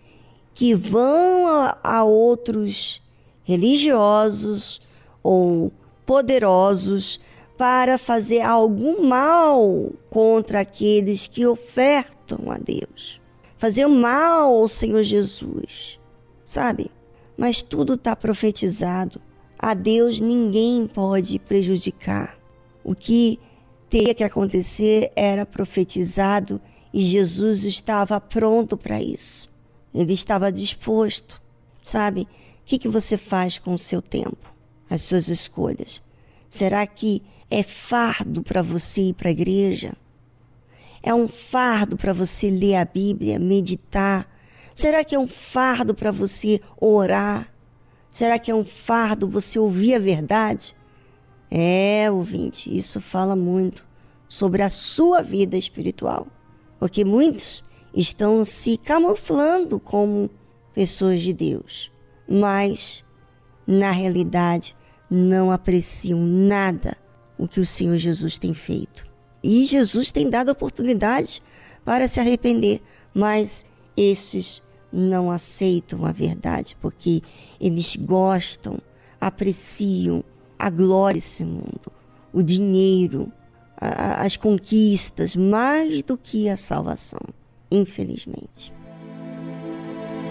que 0.55 0.75
vão 0.75 1.49
a, 1.49 1.79
a 1.83 2.05
outros 2.05 3.03
religiosos 3.43 4.81
ou 5.23 5.73
poderosos 6.07 7.21
para 7.59 7.99
fazer 7.99 8.41
algum 8.41 9.07
mal 9.07 9.93
contra 10.09 10.61
aqueles 10.61 11.27
que 11.27 11.47
ofertam 11.47 12.51
a 12.51 12.59
Deus. 12.59 13.21
Fazer 13.59 13.87
mal 13.87 14.55
ao 14.55 14.69
Senhor 14.69 15.03
Jesus, 15.03 15.99
sabe? 16.45 16.91
Mas 17.37 17.63
tudo 17.63 17.95
está 17.95 18.15
profetizado. 18.15 19.21
A 19.59 19.75
Deus 19.75 20.21
ninguém 20.21 20.87
pode 20.87 21.39
prejudicar. 21.39 22.39
O 22.85 22.95
que 22.95 23.41
teria 23.89 24.15
que 24.15 24.25
acontecer 24.25 25.11
era 25.17 25.47
profetizado 25.47 26.61
e 26.93 27.01
Jesus 27.01 27.65
estava 27.65 28.21
pronto 28.21 28.77
para 28.77 29.01
isso. 29.03 29.51
Ele 29.95 30.13
estava 30.13 30.53
disposto, 30.53 31.41
sabe? 31.83 32.23
O 32.23 32.27
que, 32.67 32.79
que 32.79 32.89
você 32.89 33.17
faz 33.17 33.59
com 33.59 33.75
o 33.75 33.79
seu 33.79 34.03
tempo, 34.03 34.37
as 34.89 35.03
suas 35.03 35.29
escolhas? 35.29 36.03
Será 36.49 36.87
que 36.87 37.23
é 37.51 37.63
fardo 37.63 38.43
para 38.43 38.63
você 38.63 39.09
ir 39.09 39.15
para 39.15 39.29
a 39.29 39.33
igreja? 39.33 39.95
É 41.03 41.15
um 41.15 41.29
fardo 41.29 41.97
para 41.97 42.13
você 42.13 42.51
ler 42.51 42.77
a 42.77 42.85
Bíblia, 42.85 43.39
meditar? 43.39 44.29
Será 44.75 45.05
que 45.05 45.15
é 45.15 45.19
um 45.19 45.29
fardo 45.29 45.95
para 45.95 46.11
você 46.11 46.61
orar? 46.81 47.53
Será 48.11 48.39
que 48.39 48.51
é 48.51 48.55
um 48.55 48.65
fardo 48.65 49.29
você 49.29 49.59
ouvir 49.59 49.95
a 49.95 49.99
verdade? 49.99 50.75
É, 51.51 52.11
ouvinte, 52.11 52.77
isso 52.77 53.01
fala 53.01 53.37
muito 53.37 53.87
sobre 54.29 54.63
a 54.63 54.71
sua 54.71 55.23
vida 55.23 55.57
espiritual, 55.57 56.27
porque 56.79 57.05
muitos 57.05 57.65
estão 57.95 58.45
se 58.45 58.77
camuflando 58.77 59.79
como 59.79 60.29
pessoas 60.75 61.23
de 61.23 61.33
Deus 61.33 61.91
mas 62.29 63.05
na 63.67 63.91
realidade 63.91 64.76
não 65.11 65.51
apreciam 65.51 66.21
nada 66.21 66.97
o 67.39 67.47
que 67.47 67.61
o 67.61 67.67
Senhor 67.67 67.97
Jesus 67.97 68.39
tem 68.39 68.55
feito. 68.55 69.07
E 69.43 69.65
Jesus 69.67 70.11
tem 70.11 70.29
dado 70.29 70.51
oportunidade 70.51 71.43
para 71.85 72.09
se 72.09 72.19
arrepender, 72.19 72.83
mas 73.15 73.65
esses 73.97 74.63
não 74.93 75.31
aceitam 75.31 76.05
a 76.05 76.13
verdade 76.13 76.77
porque 76.81 77.23
eles 77.61 77.97
gostam, 77.97 78.79
apreciam 79.21 80.25
a 80.59 80.71
glória 80.71 81.21
desse 81.21 81.45
mundo, 81.45 81.93
o 82.33 82.43
dinheiro, 82.43 83.31
a, 83.77 84.25
as 84.25 84.37
conquistas, 84.37 85.37
mais 85.37 86.03
do 86.03 86.17
que 86.17 86.49
a 86.49 86.57
salvação, 86.57 87.21
infelizmente. 87.71 88.73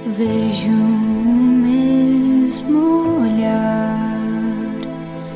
Vejo 0.08 0.70
o 0.70 1.34
mesmo 1.62 3.22
olhar 3.22 4.15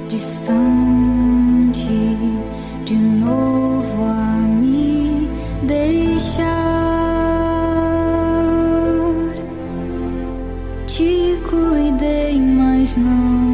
distante, 0.10 0.58
de 2.84 2.96
novo 2.96 4.04
a 4.04 4.40
me 4.42 5.30
deixar. 5.64 6.48
Te 10.88 11.38
cuidei, 11.48 12.42
mas 12.42 12.98
não. 12.98 13.49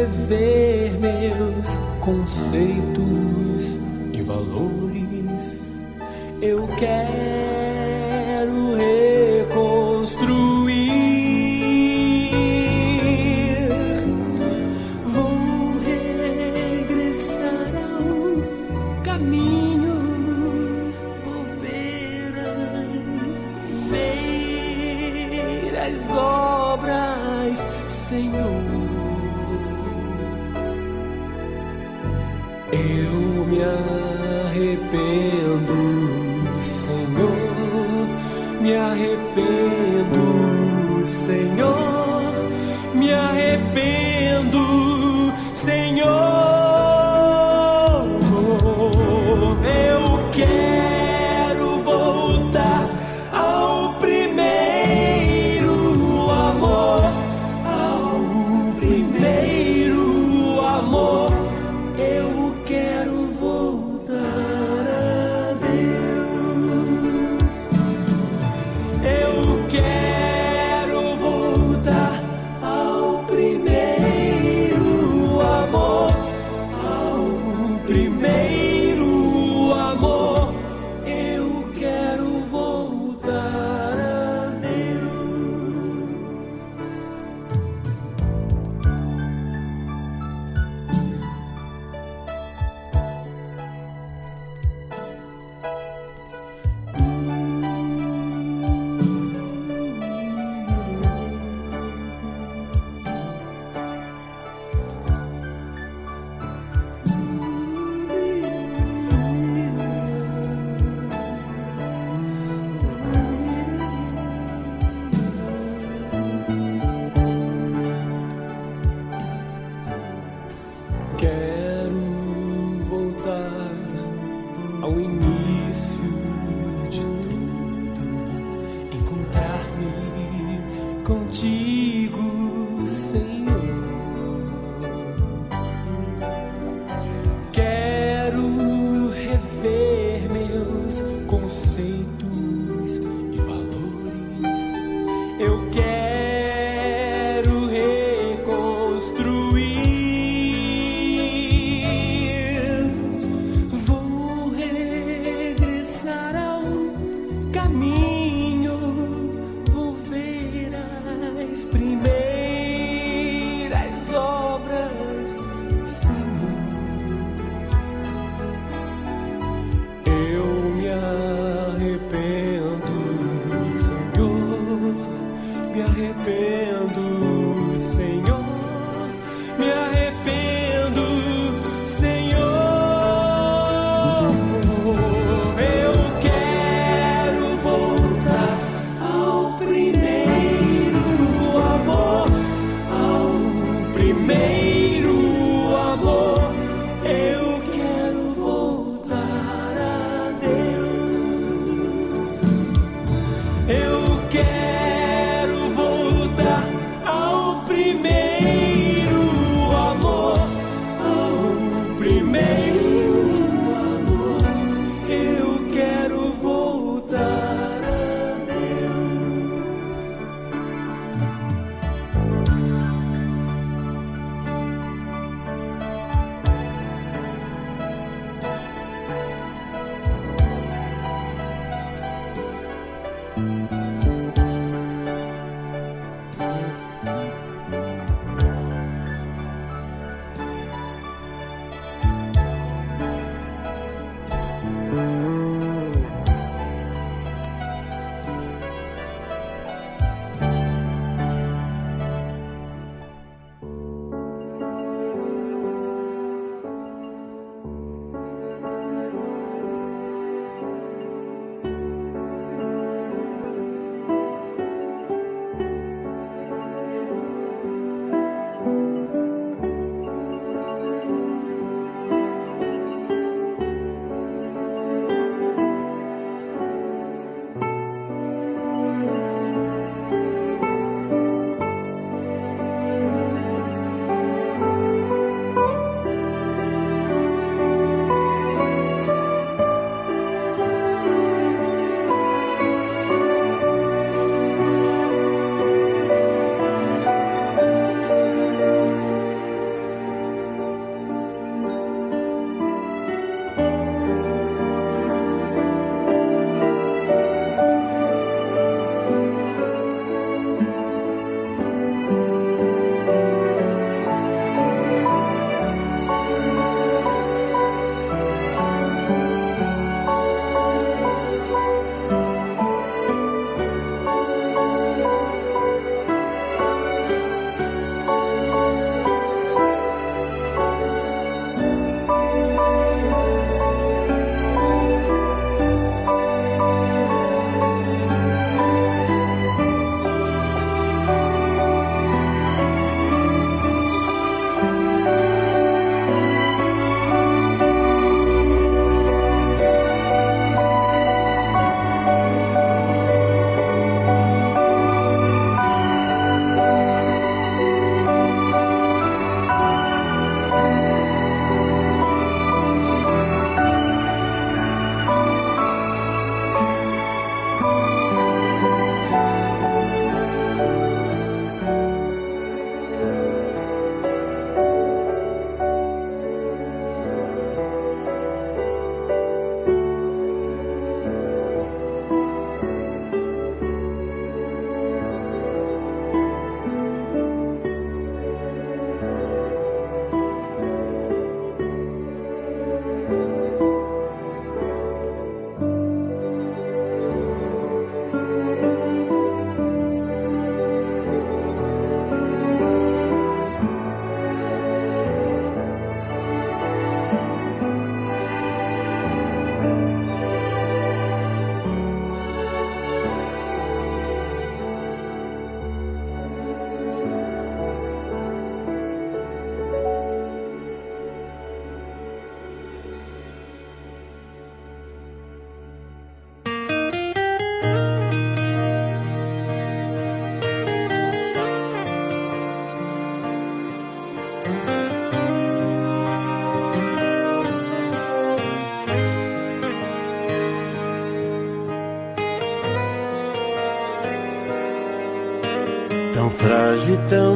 rever 0.00 0.92
meus 0.98 1.68
conceitos 2.00 3.76
e 4.12 4.22
valores. 4.22 5.76
Eu 6.40 6.66
quero. 6.78 7.59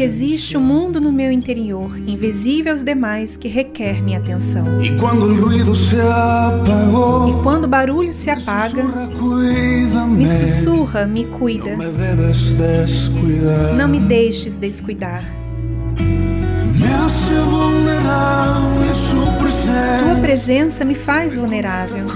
Que 0.00 0.04
existe 0.04 0.56
um 0.56 0.62
mundo 0.62 0.98
no 0.98 1.12
meu 1.12 1.30
interior, 1.30 1.94
invisível 2.06 2.72
aos 2.72 2.82
demais, 2.82 3.36
que 3.36 3.48
requer 3.48 4.02
minha 4.02 4.18
atenção. 4.18 4.82
E 4.82 4.96
quando 4.98 5.24
o 5.24 5.34
ruído 5.38 5.74
se 5.74 5.96
apagou, 6.00 7.28
e 7.28 7.42
quando 7.42 7.64
o 7.64 7.68
barulho 7.68 8.14
se 8.14 8.30
apaga, 8.30 8.82
me 10.08 10.26
sussurra, 10.26 11.04
me 11.04 11.26
cuida. 11.26 11.76
Não 13.76 13.88
me 13.88 14.00
deixes 14.00 14.56
descuidar. 14.56 15.22
Tua 20.02 20.20
presença 20.22 20.82
me 20.82 20.94
faz 20.94 21.36
vulnerável. 21.36 22.06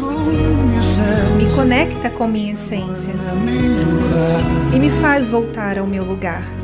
Me 1.36 1.52
conecta 1.54 2.08
com 2.08 2.26
minha 2.26 2.54
essência. 2.54 3.12
E 4.74 4.78
me 4.78 4.88
faz 5.02 5.28
voltar 5.28 5.78
ao 5.78 5.86
meu 5.86 6.02
lugar. 6.02 6.63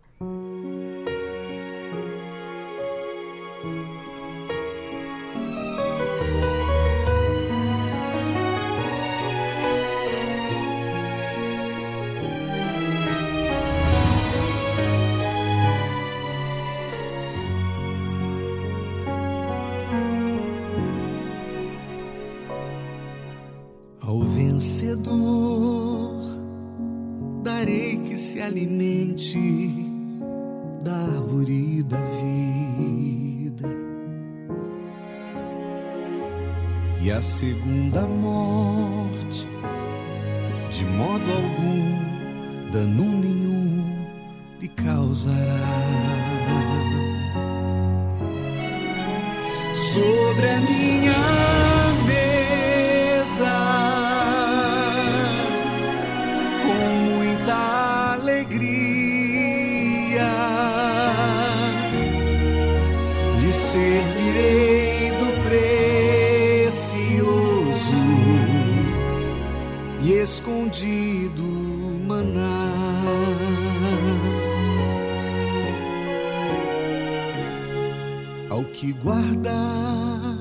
Alimente 28.51 29.39
da 30.83 30.91
árvore 30.91 31.83
da 31.83 32.01
vida. 32.19 33.67
E 37.01 37.09
a 37.11 37.21
segunda 37.21 38.01
morte, 38.01 39.47
de 40.69 40.85
modo 40.85 41.31
algum, 41.31 42.71
dano 42.71 43.21
nenhum 43.21 44.05
lhe 44.59 44.67
causará. 44.67 45.61
Sobre 49.73 50.49
a 50.49 50.61
minha 50.61 51.60
guardar 78.93 80.37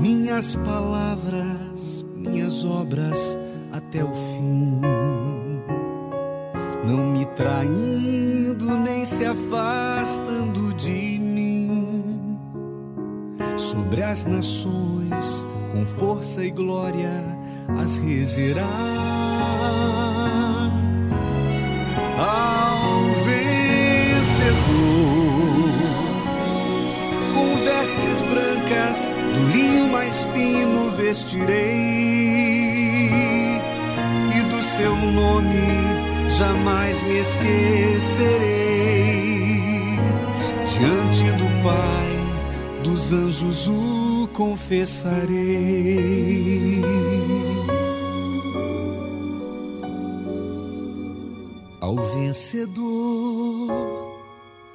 minhas 0.00 0.56
palavras, 0.56 2.04
minhas 2.14 2.64
obras 2.64 3.38
até 3.72 4.04
o 4.04 4.12
fim, 4.12 4.80
não 6.86 7.06
me 7.06 7.24
traindo 7.26 8.78
nem 8.78 9.04
se 9.04 9.24
afastando 9.24 10.72
de 10.74 11.18
mim. 11.18 12.38
Sobre 13.56 14.02
as 14.02 14.24
nações, 14.24 15.46
com 15.72 15.84
força 15.84 16.44
e 16.44 16.50
glória, 16.50 17.10
as 17.82 17.98
regerá. 17.98 18.64
Ao 22.18 23.04
vencedor 23.24 25.25
vestes 27.86 28.20
brancas, 28.22 29.14
do 29.14 29.48
linho 29.56 29.86
mais 29.88 30.26
fino 30.26 30.90
vestirei, 30.90 31.54
e 34.34 34.40
do 34.50 34.60
seu 34.60 34.96
nome 34.96 35.54
jamais 36.36 37.02
me 37.02 37.18
esquecerei. 37.20 38.46
Diante 40.66 41.30
do 41.32 41.46
Pai, 41.62 42.10
dos 42.82 43.12
anjos 43.12 43.68
o 43.68 44.28
confessarei. 44.32 45.24
Ao 51.80 51.94
vencedor 51.96 53.70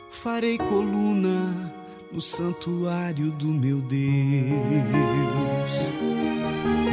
farei 0.09 0.57
coluna 0.57 1.70
no 2.11 2.19
santuário 2.19 3.31
do 3.31 3.47
meu 3.47 3.79
Deus 3.81 4.01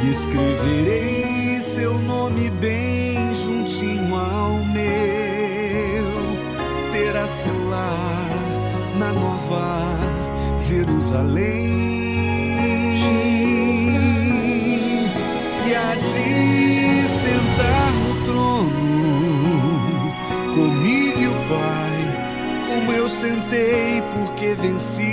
e 0.03 0.09
escreverei 0.09 1.59
seu 1.59 1.93
nome 1.99 2.49
bem 2.49 3.33
juntinho 3.33 4.15
ao 4.15 4.53
meu. 4.65 6.09
Terá 6.91 7.27
seu 7.27 7.69
lar 7.69 8.29
na 8.97 9.11
nova 9.11 9.97
Jerusalém. 10.57 11.88
Como 22.79 22.93
eu 22.93 23.09
sentei 23.09 24.01
porque 24.13 24.53
venci. 24.53 25.03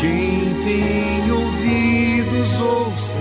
Quem 0.00 0.54
tem 0.64 1.32
ouvidos 1.32 2.60
ouça 2.60 3.20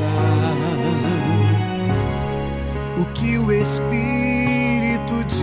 o 3.00 3.06
que 3.14 3.38
o 3.40 3.52
Espírito 3.52 5.24
diz. 5.28 5.42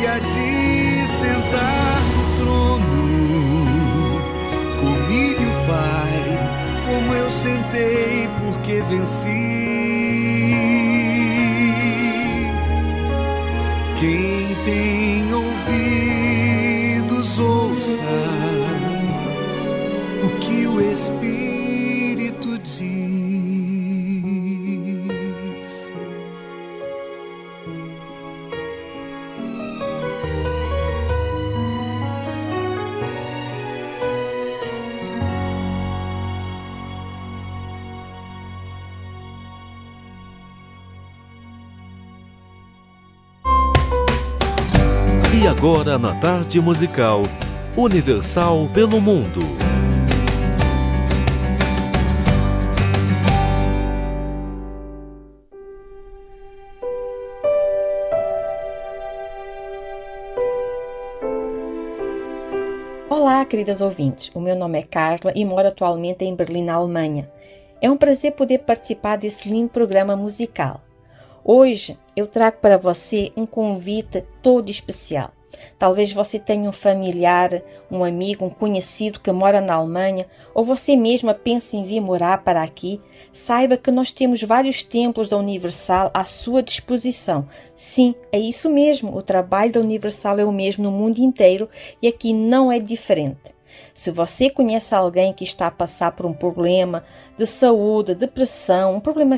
E 0.00 0.06
há 0.06 0.18
de 0.20 1.06
sentar 1.06 2.00
no 2.16 2.36
trono 2.36 3.08
comigo 4.80 5.48
Pai, 5.66 6.22
como 6.86 7.12
eu 7.12 7.30
sentei 7.30 8.17
venci. 8.88 9.28
Quem 13.98 14.56
tem 14.64 14.97
tarde 46.38 46.60
musical 46.60 47.22
Universal 47.76 48.68
pelo 48.72 49.00
Mundo. 49.00 49.40
Olá, 63.10 63.44
queridas 63.44 63.80
ouvintes. 63.80 64.30
O 64.32 64.40
meu 64.40 64.54
nome 64.54 64.78
é 64.78 64.82
Carla 64.84 65.32
e 65.34 65.44
moro 65.44 65.66
atualmente 65.66 66.24
em 66.24 66.36
Berlim, 66.36 66.68
Alemanha. 66.68 67.28
É 67.82 67.90
um 67.90 67.96
prazer 67.96 68.32
poder 68.32 68.58
participar 68.58 69.16
desse 69.16 69.48
lindo 69.48 69.70
programa 69.70 70.14
musical. 70.14 70.80
Hoje 71.44 71.98
eu 72.14 72.28
trago 72.28 72.58
para 72.60 72.78
você 72.78 73.32
um 73.36 73.44
convite 73.44 74.24
todo 74.40 74.70
especial. 74.70 75.32
Talvez 75.78 76.12
você 76.12 76.38
tenha 76.38 76.68
um 76.68 76.72
familiar, 76.72 77.62
um 77.90 78.04
amigo, 78.04 78.44
um 78.44 78.50
conhecido 78.50 79.20
que 79.20 79.30
mora 79.32 79.60
na 79.60 79.74
Alemanha, 79.74 80.26
ou 80.54 80.64
você 80.64 80.96
mesma 80.96 81.32
pense 81.34 81.76
em 81.76 81.84
vir 81.84 82.00
morar 82.00 82.42
para 82.42 82.62
aqui. 82.62 83.00
Saiba 83.32 83.76
que 83.76 83.90
nós 83.90 84.10
temos 84.10 84.42
vários 84.42 84.82
templos 84.82 85.28
da 85.28 85.36
Universal 85.36 86.10
à 86.12 86.24
sua 86.24 86.62
disposição. 86.62 87.46
Sim, 87.74 88.14
é 88.32 88.38
isso 88.38 88.68
mesmo. 88.68 89.16
O 89.16 89.22
trabalho 89.22 89.72
da 89.72 89.80
Universal 89.80 90.38
é 90.38 90.44
o 90.44 90.52
mesmo 90.52 90.84
no 90.84 90.92
mundo 90.92 91.18
inteiro 91.18 91.68
e 92.02 92.08
aqui 92.08 92.32
não 92.32 92.70
é 92.70 92.78
diferente. 92.78 93.56
Se 93.94 94.10
você 94.10 94.48
conhece 94.48 94.94
alguém 94.94 95.32
que 95.32 95.44
está 95.44 95.66
a 95.66 95.70
passar 95.70 96.12
por 96.12 96.26
um 96.26 96.32
problema 96.32 97.04
de 97.36 97.46
saúde, 97.46 98.14
depressão, 98.14 98.96
um 98.96 99.00
problema 99.00 99.36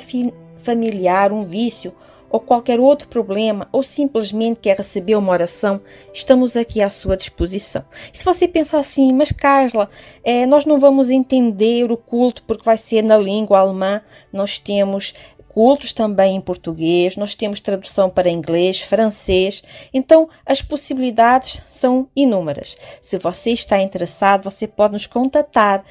familiar, 0.55 1.33
um 1.33 1.45
vício 1.45 1.93
ou 2.31 2.39
qualquer 2.39 2.78
outro 2.78 3.09
problema, 3.09 3.68
ou 3.72 3.83
simplesmente 3.83 4.61
quer 4.61 4.76
receber 4.76 5.16
uma 5.16 5.33
oração, 5.33 5.81
estamos 6.14 6.57
aqui 6.57 6.81
à 6.81 6.89
sua 6.89 7.16
disposição. 7.16 7.85
E 8.12 8.18
se 8.18 8.24
você 8.24 8.47
pensar 8.47 8.78
assim, 8.78 9.12
mas 9.12 9.33
Carla, 9.33 9.91
é, 10.22 10.47
nós 10.47 10.64
não 10.64 10.78
vamos 10.78 11.11
entender 11.11 11.91
o 11.91 11.97
culto 11.97 12.45
porque 12.45 12.64
vai 12.64 12.78
ser 12.78 13.03
na 13.03 13.16
língua 13.16 13.59
alemã, 13.59 14.01
nós 14.33 14.59
temos 14.59 15.12
cultos 15.49 15.93
também 15.93 16.37
em 16.37 16.41
português, 16.41 17.16
nós 17.16 17.35
temos 17.35 17.61
tradução 17.61 18.09
para 18.09 18.31
inglês, 18.31 18.81
francês, 18.81 19.64
então 19.93 20.28
as 20.47 20.62
possibilidades 20.62 21.61
são 21.68 22.09
inúmeras. 22.14 22.76
Se 23.03 23.18
você 23.18 23.51
está 23.51 23.83
interessado, 23.83 24.45
você 24.45 24.68
pode 24.68 24.93
nos 24.93 25.09
contatar 25.09 25.85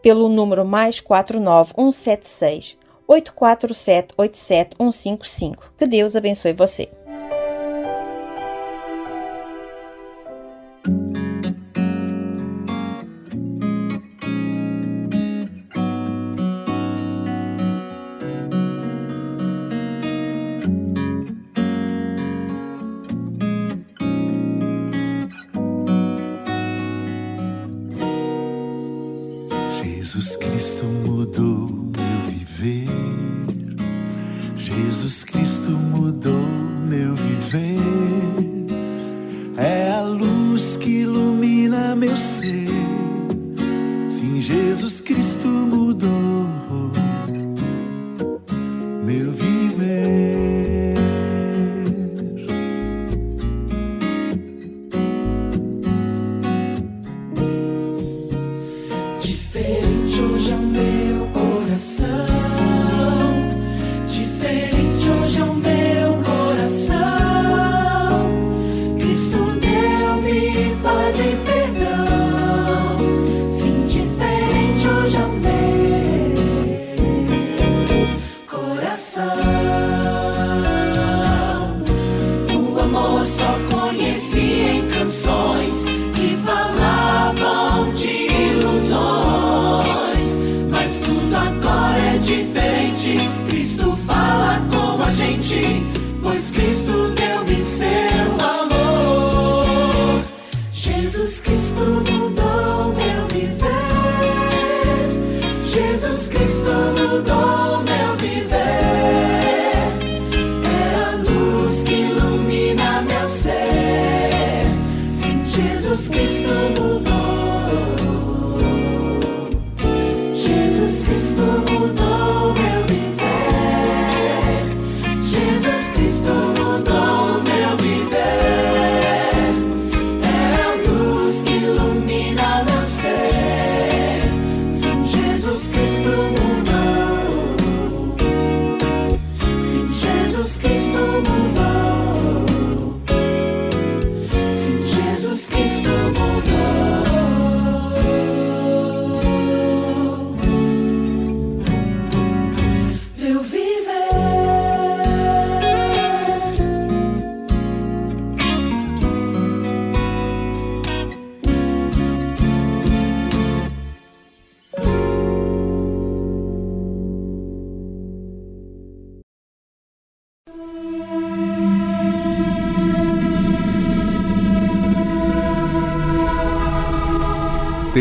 pelo 0.00 0.30
número 0.30 0.64
mais 0.64 0.98
49176 0.98 2.80
847 3.06 4.14
155. 4.16 5.72
Que 5.76 5.86
Deus 5.86 6.16
abençoe 6.16 6.52
você. 6.52 6.88
Jesus 30.12 30.36
Cristo 30.36 30.84
mudou 30.84 31.92
Jesus 34.56 35.24
Cristo 35.24 35.70
mudou 35.70 36.46
meu 36.86 37.16
viver. 37.16 37.76
É 39.56 39.90
a 39.90 40.02
luz 40.02 40.76
que 40.76 41.00
ilumina 41.00 41.96
meu 41.96 42.16
ser. 42.16 42.68
Sim, 44.08 44.40
Jesus 44.40 45.00
Cristo 45.00 45.48
mudou 45.48 46.46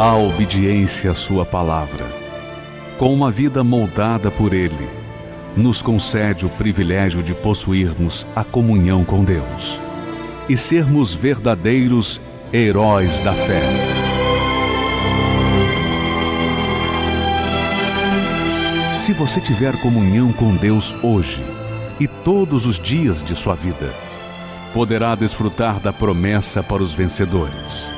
A 0.00 0.14
obediência 0.14 1.10
à 1.10 1.14
Sua 1.14 1.44
palavra, 1.44 2.06
com 2.98 3.12
uma 3.12 3.32
vida 3.32 3.64
moldada 3.64 4.30
por 4.30 4.54
Ele, 4.54 4.88
nos 5.56 5.82
concede 5.82 6.46
o 6.46 6.48
privilégio 6.50 7.20
de 7.20 7.34
possuirmos 7.34 8.24
a 8.36 8.44
comunhão 8.44 9.04
com 9.04 9.24
Deus 9.24 9.80
e 10.48 10.56
sermos 10.56 11.12
verdadeiros 11.12 12.20
heróis 12.52 13.20
da 13.22 13.34
fé. 13.34 13.60
Se 18.98 19.12
você 19.12 19.40
tiver 19.40 19.80
comunhão 19.80 20.32
com 20.32 20.54
Deus 20.54 20.94
hoje 21.02 21.44
e 21.98 22.06
todos 22.06 22.66
os 22.66 22.78
dias 22.78 23.20
de 23.20 23.34
sua 23.34 23.56
vida, 23.56 23.92
poderá 24.72 25.16
desfrutar 25.16 25.80
da 25.80 25.92
promessa 25.92 26.62
para 26.62 26.84
os 26.84 26.92
vencedores. 26.92 27.97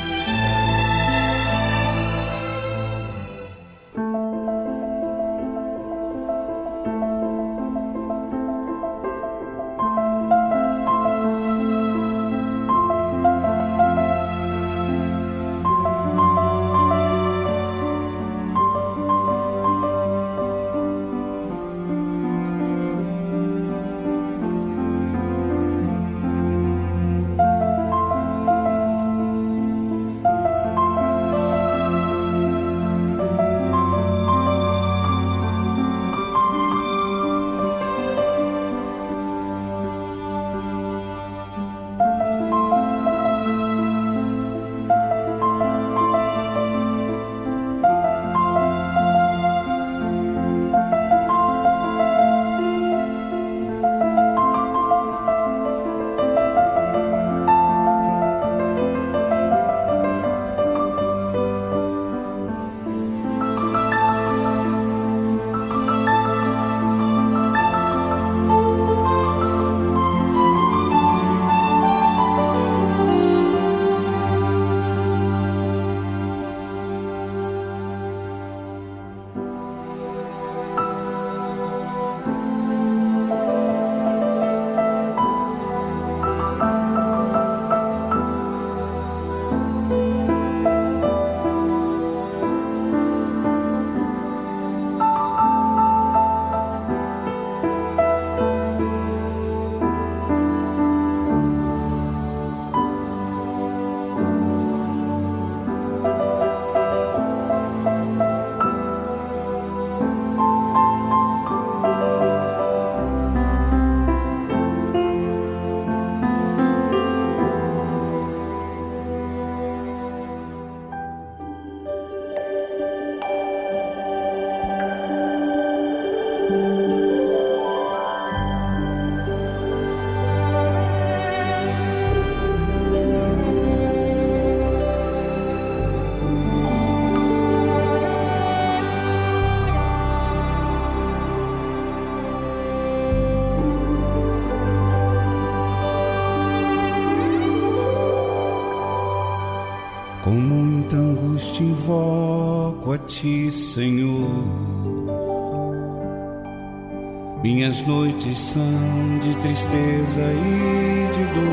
Minhas 157.53 157.85
noites 157.85 158.39
são 158.39 159.19
de 159.19 159.35
tristeza 159.41 160.21
e 160.21 161.09
de 161.13 161.25
dor. 161.33 161.51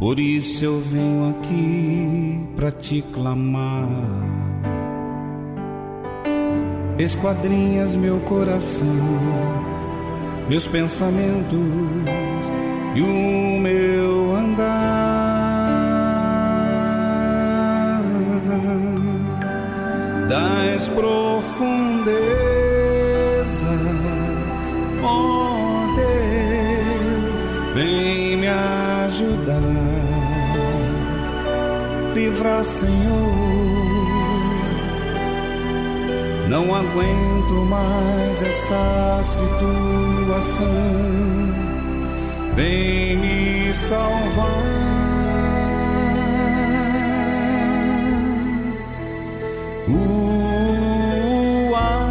Por 0.00 0.18
isso 0.18 0.64
eu 0.64 0.80
venho 0.80 1.30
aqui 1.30 2.40
para 2.56 2.72
te 2.72 3.02
clamar. 3.12 3.88
Esquadrinhas 6.98 7.94
meu 7.94 8.18
coração, 8.22 8.88
meus 10.48 10.66
pensamentos 10.66 11.56
e 12.96 13.00
o 13.00 13.60
meu 13.60 14.34
andar. 14.34 15.54
das 20.28 20.88
profundezas, 20.88 21.93
livrar, 32.34 32.64
Senhor. 32.64 33.34
Não 36.48 36.74
aguento 36.74 37.54
mais 37.68 38.42
essa 38.42 39.22
situação. 39.22 40.64
Vem 42.56 43.16
me 43.16 43.72
salvar. 43.72 44.74
O 49.88 51.74
ar 51.74 52.08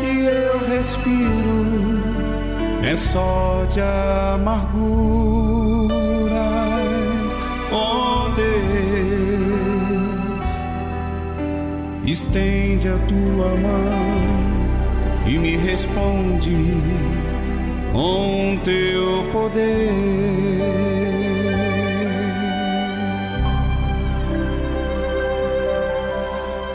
que 0.00 0.24
eu 0.24 0.58
respiro 0.68 2.02
é 2.82 2.96
só 2.96 3.64
de 3.70 3.80
amarguras. 3.80 5.43
Estende 12.06 12.88
a 12.88 12.98
tua 12.98 13.56
mão 13.56 15.26
e 15.26 15.38
me 15.38 15.56
responde 15.56 16.54
com 17.92 18.58
teu 18.62 19.24
poder. 19.32 19.90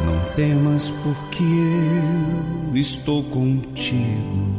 Não 0.04 0.20
temas 0.36 0.92
porque 1.04 1.44
eu 2.72 2.76
estou 2.76 3.24
contigo. 3.26 4.50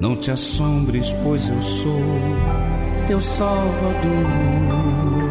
Não 0.00 0.16
te 0.16 0.30
assombres, 0.30 1.12
pois 1.22 1.46
eu 1.48 1.60
sou 1.60 2.02
teu 3.06 3.20
Salvador. 3.20 5.27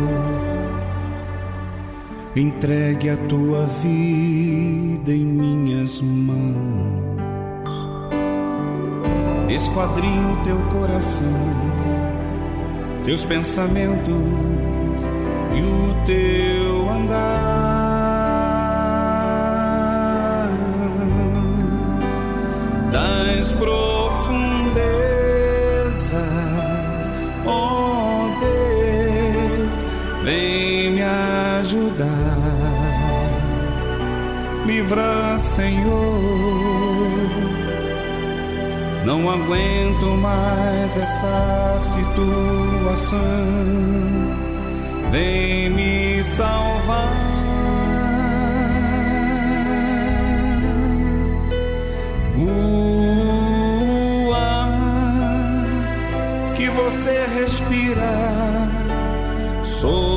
Entregue 2.40 3.10
a 3.10 3.18
tua 3.18 3.66
vida 3.82 5.12
em 5.12 5.26
minhas 5.26 6.00
mãos. 6.04 7.18
Esquadrinho 9.50 10.38
teu 10.44 10.56
coração, 10.72 11.26
teus 13.04 13.26
pensamentos 13.26 14.14
e 15.56 15.62
o 15.64 15.96
teu 16.06 16.88
andar. 16.92 17.48
Das 22.92 23.52
livra, 34.88 35.38
Senhor. 35.38 35.92
Não 39.06 39.30
aguento 39.30 40.06
mais 40.22 40.98
essa 40.98 41.78
situação. 41.80 43.18
Vem 45.12 45.70
me 45.72 46.24
salvar. 46.24 47.28
O 52.40 54.32
ar 54.34 54.72
que 56.56 56.70
você 56.70 57.26
respira, 57.36 58.14
sou 59.64 60.17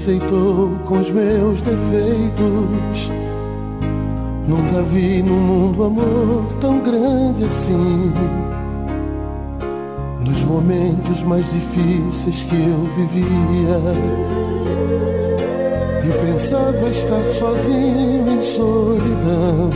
Aceitou 0.00 0.70
com 0.86 0.98
os 0.98 1.10
meus 1.10 1.60
defeitos. 1.60 3.10
Nunca 4.48 4.82
vi 4.84 5.22
no 5.22 5.34
mundo 5.34 5.84
amor 5.84 6.44
tão 6.58 6.80
grande 6.80 7.44
assim. 7.44 8.10
Nos 10.24 10.42
momentos 10.44 11.22
mais 11.24 11.44
difíceis 11.52 12.42
que 12.44 12.56
eu 12.56 12.88
vivia 12.96 13.76
e 16.02 16.26
pensava 16.26 16.88
estar 16.88 17.22
sozinho 17.32 18.26
em 18.26 18.40
solidão. 18.40 19.70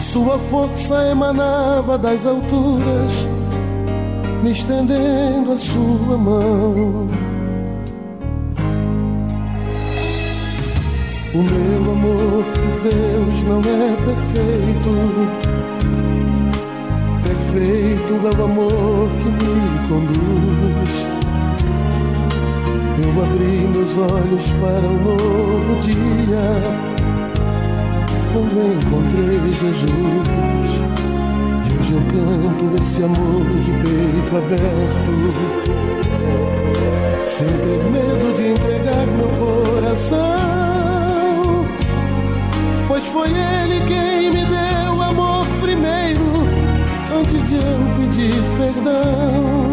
Sua 0.00 0.38
força 0.40 1.08
emanava 1.08 1.96
das 1.96 2.26
alturas, 2.26 3.28
me 4.42 4.50
estendendo 4.50 5.52
a 5.52 5.56
sua 5.56 6.18
mão. 6.18 7.21
O 11.34 11.38
meu 11.42 11.92
amor 11.92 12.44
por 12.44 12.74
Deus 12.82 13.42
não 13.44 13.60
é 13.60 13.96
perfeito. 14.04 14.90
Perfeito 17.22 18.12
é 18.12 18.40
o 18.40 18.44
amor 18.44 19.08
que 19.18 19.28
me 19.30 19.88
conduz 19.88 21.12
eu 23.02 23.24
abri 23.24 23.68
meus 23.74 23.98
olhos 23.98 24.46
para 24.60 24.86
um 24.88 24.98
novo 25.02 25.80
dia 25.80 26.46
quando 28.32 28.56
encontrei 28.74 29.40
Jesus. 29.50 30.72
E 31.64 31.68
hoje 31.78 31.92
eu 31.92 32.02
canto 32.12 32.64
esse 32.82 33.02
amor 33.02 33.44
de 33.60 33.70
peito 33.70 34.32
aberto, 34.36 35.12
sem 37.24 37.48
ter 37.48 37.82
medo 37.90 38.26
de 38.34 38.44
entregar 38.52 39.06
meu 39.06 39.30
coração, 39.38 40.71
pois 42.92 43.06
foi 43.06 43.28
Ele 43.30 43.80
quem 43.88 44.30
me 44.32 44.44
deu 44.44 45.00
amor 45.00 45.46
primeiro, 45.62 46.26
antes 47.18 47.42
de 47.46 47.54
eu 47.54 47.78
pedir 47.96 48.42
perdão. 48.58 49.72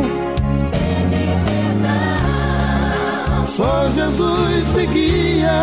Só 3.46 3.90
Jesus 3.90 4.74
me 4.74 4.86
guia. 4.88 5.60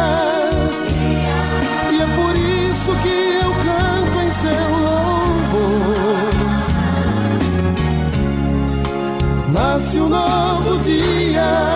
E 1.92 1.98
é 1.98 2.06
por 2.18 2.36
isso 2.36 2.92
que 3.02 3.16
eu 3.42 3.50
canto 3.64 4.16
em 4.22 4.30
seu 4.32 4.70
louvor. 4.86 5.96
Nasce 9.50 9.98
um 9.98 10.08
novo 10.10 10.78
dia. 10.80 11.75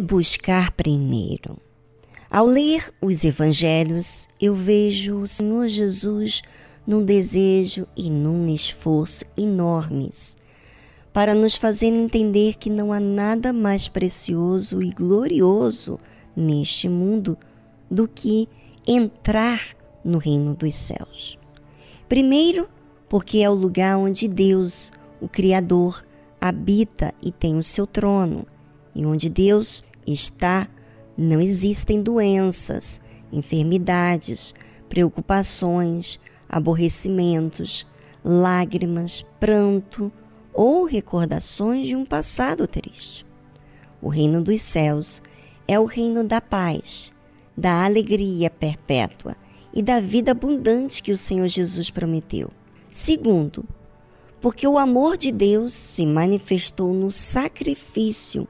Buscar 0.00 0.72
primeiro? 0.72 1.58
Ao 2.30 2.44
ler 2.46 2.92
os 3.00 3.24
evangelhos, 3.24 4.28
eu 4.40 4.54
vejo 4.54 5.20
o 5.20 5.26
Senhor 5.26 5.68
Jesus 5.68 6.42
num 6.86 7.04
desejo 7.04 7.86
e 7.96 8.10
num 8.10 8.52
esforço 8.52 9.24
enormes 9.36 10.36
para 11.14 11.32
nos 11.32 11.54
fazer 11.54 11.86
entender 11.86 12.56
que 12.56 12.68
não 12.68 12.92
há 12.92 12.98
nada 12.98 13.52
mais 13.52 13.86
precioso 13.86 14.82
e 14.82 14.90
glorioso 14.90 16.00
neste 16.34 16.88
mundo 16.88 17.38
do 17.88 18.08
que 18.08 18.48
entrar 18.84 19.60
no 20.04 20.18
reino 20.18 20.56
dos 20.56 20.74
céus. 20.74 21.38
Primeiro, 22.08 22.68
porque 23.08 23.38
é 23.38 23.48
o 23.48 23.54
lugar 23.54 23.96
onde 23.96 24.26
Deus, 24.26 24.92
o 25.20 25.28
Criador, 25.28 26.04
habita 26.40 27.14
e 27.22 27.30
tem 27.30 27.56
o 27.56 27.62
seu 27.62 27.86
trono, 27.86 28.44
e 28.94 29.04
onde 29.04 29.28
Deus 29.28 29.84
está, 30.06 30.68
não 31.16 31.40
existem 31.40 32.02
doenças, 32.02 33.00
enfermidades, 33.32 34.54
preocupações, 34.88 36.20
aborrecimentos, 36.48 37.86
lágrimas, 38.24 39.24
pranto 39.40 40.12
ou 40.52 40.84
recordações 40.84 41.86
de 41.86 41.96
um 41.96 42.04
passado 42.04 42.66
triste. 42.66 43.26
O 44.00 44.08
reino 44.08 44.42
dos 44.42 44.60
céus 44.62 45.22
é 45.66 45.78
o 45.80 45.84
reino 45.84 46.22
da 46.22 46.40
paz, 46.40 47.12
da 47.56 47.84
alegria 47.84 48.50
perpétua 48.50 49.36
e 49.72 49.82
da 49.82 49.98
vida 49.98 50.30
abundante 50.30 51.02
que 51.02 51.10
o 51.12 51.16
Senhor 51.16 51.48
Jesus 51.48 51.90
prometeu. 51.90 52.50
Segundo, 52.92 53.64
porque 54.40 54.66
o 54.68 54.78
amor 54.78 55.16
de 55.16 55.32
Deus 55.32 55.72
se 55.72 56.06
manifestou 56.06 56.92
no 56.92 57.10
sacrifício 57.10 58.46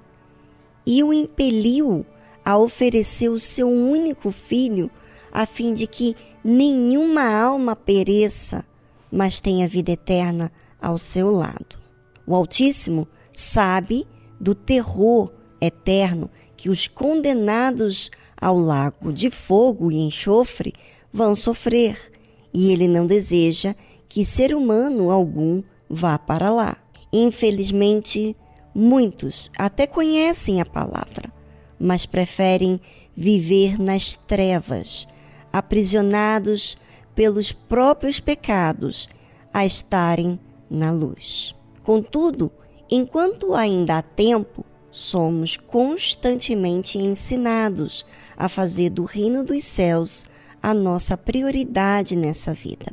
e 0.87 1.03
o 1.03 1.13
impeliu 1.13 2.05
a 2.45 2.59
oferecer 2.59 3.29
o 3.29 3.39
seu 3.39 3.69
único 3.69 4.31
filho 4.31 4.91
a 5.33 5.47
fim 5.47 5.73
de 5.73 5.87
que 5.87 6.15
nenhuma 6.45 7.25
alma 7.25 7.75
pereça, 7.75 8.65
mas 9.11 9.41
tenha 9.41 9.67
vida 9.67 9.91
eterna 9.91 10.53
ao 10.81 10.97
seu 10.97 11.31
lado. 11.31 11.79
O 12.27 12.35
Altíssimo 12.35 13.09
sabe 13.33 14.07
do 14.39 14.55
terror 14.55 15.33
eterno 15.61 16.31
que 16.57 16.69
os 16.71 16.87
condenados 16.87 18.11
ao 18.41 18.59
lago 18.59 19.13
de 19.13 19.31
fogo 19.31 19.91
e 19.91 19.97
enxofre 19.97 20.73
vão 21.13 21.35
sofrer, 21.35 22.13
e 22.53 22.71
ele 22.71 22.87
não 22.87 23.07
deseja 23.07 23.75
que 24.09 24.25
ser 24.25 24.55
humano 24.55 25.11
algum 25.11 25.63
vá 25.89 26.19
para 26.19 26.51
lá. 26.51 26.77
Infelizmente, 27.13 28.37
muitos 28.75 29.51
até 29.57 29.87
conhecem 29.87 30.61
a 30.61 30.67
palavra, 30.67 31.33
mas 31.79 32.05
preferem 32.05 32.81
viver 33.17 33.81
nas 33.81 34.17
trevas, 34.17 35.07
aprisionados 35.53 36.77
pelos 37.15 37.53
próprios 37.53 38.19
pecados, 38.19 39.09
a 39.53 39.65
estarem 39.65 40.39
na 40.69 40.91
luz. 40.91 41.55
Contudo, 41.85 42.51
enquanto 42.91 43.55
ainda 43.55 43.99
há 43.99 44.03
tempo, 44.03 44.65
somos 44.91 45.57
constantemente 45.57 46.99
ensinados 46.99 48.05
a 48.37 48.49
fazer 48.49 48.91
do 48.91 49.05
reino 49.05 49.45
dos 49.45 49.65
céus 49.65 50.25
a 50.61 50.75
nossa 50.75 51.17
prioridade 51.17 52.17
nessa 52.17 52.53
vida. 52.53 52.93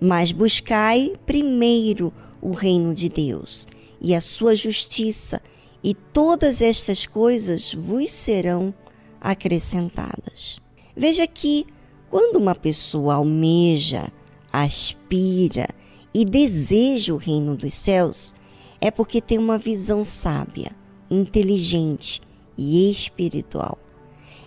Mas 0.00 0.32
buscai 0.32 1.14
primeiro 1.24 2.12
o 2.40 2.52
reino 2.52 2.92
de 2.92 3.08
Deus 3.08 3.66
e 4.02 4.14
a 4.14 4.20
sua 4.20 4.56
justiça, 4.56 5.40
e 5.82 5.94
todas 5.94 6.60
estas 6.60 7.06
coisas 7.06 7.72
vos 7.72 8.10
serão 8.10 8.74
acrescentadas. 9.20 10.60
Veja 10.96 11.26
que 11.26 11.66
quando 12.10 12.36
uma 12.36 12.54
pessoa 12.54 13.14
almeja, 13.14 14.12
aspira 14.52 15.68
e 16.12 16.24
deseja 16.24 17.14
o 17.14 17.16
reino 17.16 17.56
dos 17.56 17.74
céus, 17.74 18.34
é 18.80 18.90
porque 18.90 19.20
tem 19.20 19.38
uma 19.38 19.56
visão 19.56 20.02
sábia, 20.02 20.72
inteligente 21.08 22.20
e 22.58 22.90
espiritual. 22.90 23.78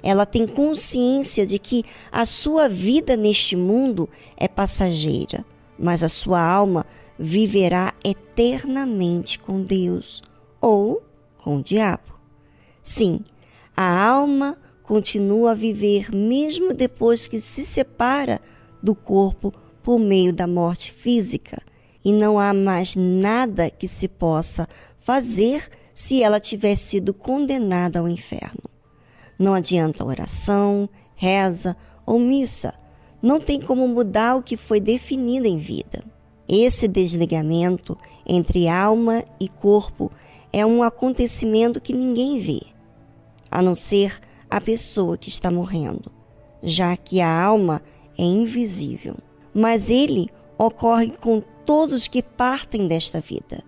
Ela 0.04 0.26
tem 0.26 0.46
consciência 0.46 1.46
de 1.46 1.58
que 1.58 1.84
a 2.12 2.26
sua 2.26 2.68
vida 2.68 3.18
neste 3.18 3.56
mundo 3.56 4.08
é 4.38 4.48
passageira, 4.48 5.44
mas 5.80 6.04
a 6.04 6.10
sua 6.10 6.40
alma 6.40 6.86
viverá 7.18 7.94
eternamente 8.04 9.40
com 9.40 9.62
Deus 9.62 10.22
ou 10.60 11.04
com 11.38 11.58
o 11.58 11.64
diabo. 11.64 12.20
Sim, 12.84 13.22
a 13.76 14.06
alma 14.06 14.58
continua 14.84 15.52
a 15.52 15.56
viver 15.56 16.14
mesmo 16.14 16.74
depois 16.74 17.26
que 17.28 17.40
se 17.40 17.64
separa 17.64 18.40
do 18.82 18.94
corpo 18.94 19.54
por 19.82 20.00
meio 20.00 20.34
da 20.34 20.48
morte 20.48 20.92
física, 20.92 21.62
e 22.04 22.14
não 22.14 22.40
há 22.40 22.54
mais 22.54 22.96
nada 22.96 23.70
que 23.70 23.88
se 23.88 24.08
possa 24.08 24.68
fazer 24.98 25.68
se 25.94 26.22
ela 26.22 26.40
tiver 26.40 26.76
sido 26.76 27.14
condenada 27.14 28.00
ao 28.00 28.08
inferno. 28.08 28.70
Não 29.38 29.54
adianta 29.54 30.06
oração, 30.06 30.88
reza 31.16 31.76
ou 32.06 32.20
missa, 32.20 32.74
não 33.22 33.40
tem 33.40 33.60
como 33.60 33.88
mudar 33.88 34.36
o 34.36 34.44
que 34.44 34.56
foi 34.56 34.80
definido 34.80 35.48
em 35.48 35.58
vida. 35.58 36.04
Esse 36.48 36.88
desligamento 36.88 37.98
entre 38.26 38.68
alma 38.68 39.24
e 39.40 39.48
corpo 39.48 40.12
é 40.54 40.66
um 40.66 40.84
acontecimento 40.84 41.82
que 41.82 41.94
ninguém 41.94 42.40
vê, 42.40 42.62
a 43.50 43.62
não 43.62 43.76
ser 43.76 44.20
a 44.50 44.62
pessoa 44.62 45.18
que 45.18 45.30
está 45.30 45.50
morrendo, 45.50 46.12
já 46.62 46.96
que 46.96 47.20
a 47.20 47.44
alma 47.44 47.82
é 48.18 48.24
invisível 48.24 49.16
mas 49.56 49.90
ele 49.90 50.28
ocorre 50.58 51.10
com 51.10 51.42
todos 51.66 52.10
que 52.10 52.22
partem 52.22 52.90
desta 52.90 53.22
vida, 53.22 53.64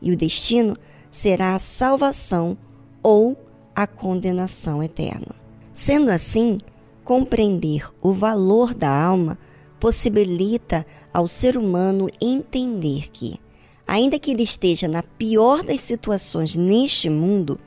e 0.00 0.10
o 0.10 0.16
destino 0.16 0.74
será 1.10 1.54
a 1.54 1.58
salvação 1.58 2.56
ou 3.02 3.36
a 3.74 3.86
condenação 3.86 4.82
eterna. 4.82 5.34
Sendo 5.74 6.10
assim, 6.10 6.56
compreender 7.04 7.86
o 8.00 8.12
valor 8.12 8.72
da 8.72 8.90
alma 8.90 9.38
possibilita 9.78 10.86
ao 11.12 11.28
ser 11.28 11.56
humano 11.56 12.08
entender 12.20 13.10
que 13.10 13.40
ainda 13.86 14.18
que 14.18 14.32
ele 14.32 14.42
esteja 14.42 14.88
na 14.88 15.02
pior 15.02 15.62
das 15.62 15.80
situações 15.80 16.56
neste 16.56 17.08
mundo, 17.08 17.58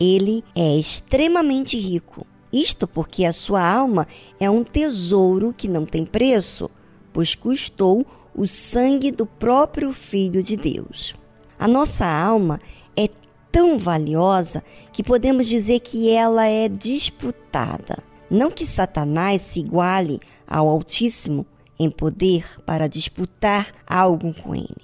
ele 0.00 0.42
é 0.54 0.76
extremamente 0.76 1.78
rico. 1.78 2.26
Isto 2.52 2.86
porque 2.86 3.24
a 3.24 3.32
sua 3.32 3.66
alma 3.66 4.06
é 4.38 4.50
um 4.50 4.64
tesouro 4.64 5.54
que 5.56 5.68
não 5.68 5.86
tem 5.86 6.04
preço, 6.04 6.68
pois 7.12 7.34
custou 7.34 8.04
o 8.34 8.46
sangue 8.46 9.10
do 9.10 9.24
próprio 9.24 9.92
Filho 9.92 10.42
de 10.42 10.56
Deus. 10.56 11.14
A 11.58 11.68
nossa 11.68 12.06
alma 12.06 12.58
é 12.96 13.08
tão 13.50 13.78
valiosa 13.78 14.64
que 14.92 15.02
podemos 15.02 15.48
dizer 15.48 15.80
que 15.80 16.10
ela 16.10 16.46
é 16.46 16.68
disputada. 16.68 18.02
Não 18.32 18.50
que 18.50 18.64
Satanás 18.64 19.42
se 19.42 19.60
iguale 19.60 20.18
ao 20.46 20.66
Altíssimo 20.66 21.44
em 21.78 21.90
poder 21.90 22.46
para 22.64 22.88
disputar 22.88 23.74
algo 23.86 24.32
com 24.32 24.54
ele, 24.54 24.80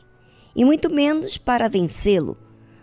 e 0.55 0.67
muito 0.67 0.91
menos 0.91 1.39
para 1.39 1.67
vencê-lo, 1.67 2.37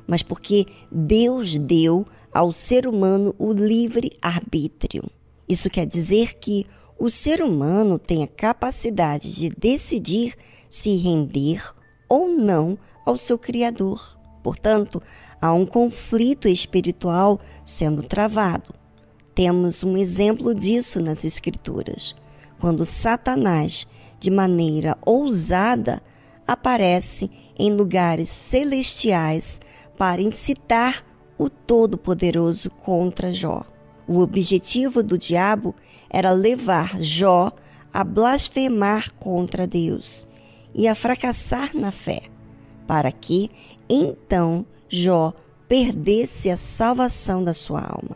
mas 0.07 0.23
porque 0.23 0.65
Deus 0.91 1.55
deu 1.55 2.03
ao 2.33 2.51
ser 2.51 2.87
humano 2.87 3.35
o 3.37 3.53
livre 3.53 4.13
arbítrio. 4.19 5.03
Isso 5.47 5.69
quer 5.69 5.85
dizer 5.85 6.33
que 6.39 6.65
o 6.97 7.11
ser 7.11 7.43
humano 7.43 7.99
tem 7.99 8.23
a 8.23 8.27
capacidade 8.27 9.35
de 9.35 9.51
decidir 9.51 10.33
se 10.67 10.95
render 10.95 11.61
ou 12.09 12.29
não 12.29 12.75
ao 13.05 13.19
seu 13.19 13.37
Criador. 13.37 14.17
Portanto, 14.41 14.99
há 15.39 15.53
um 15.53 15.65
conflito 15.67 16.47
espiritual 16.47 17.39
sendo 17.63 18.01
travado. 18.01 18.73
Temos 19.35 19.83
um 19.83 19.97
exemplo 19.97 20.55
disso 20.55 21.01
nas 21.01 21.25
Escrituras, 21.25 22.15
quando 22.57 22.85
Satanás, 22.85 23.85
de 24.17 24.31
maneira 24.31 24.97
ousada, 25.05 26.01
aparece 26.47 27.29
em 27.59 27.69
lugares 27.69 28.29
celestiais 28.29 29.59
para 29.97 30.21
incitar 30.21 31.03
o 31.37 31.49
Todo-Poderoso 31.49 32.69
contra 32.69 33.33
Jó. 33.33 33.63
O 34.07 34.19
objetivo 34.19 35.03
do 35.03 35.17
diabo 35.17 35.75
era 36.09 36.31
levar 36.31 36.97
Jó 37.01 37.51
a 37.93 38.05
blasfemar 38.05 39.11
contra 39.15 39.67
Deus 39.67 40.25
e 40.73 40.87
a 40.87 40.95
fracassar 40.95 41.75
na 41.75 41.91
fé, 41.91 42.21
para 42.87 43.11
que 43.11 43.51
então 43.89 44.65
Jó 44.87 45.33
perdesse 45.67 46.49
a 46.49 46.55
salvação 46.55 47.43
da 47.43 47.53
sua 47.53 47.81
alma. 47.81 48.15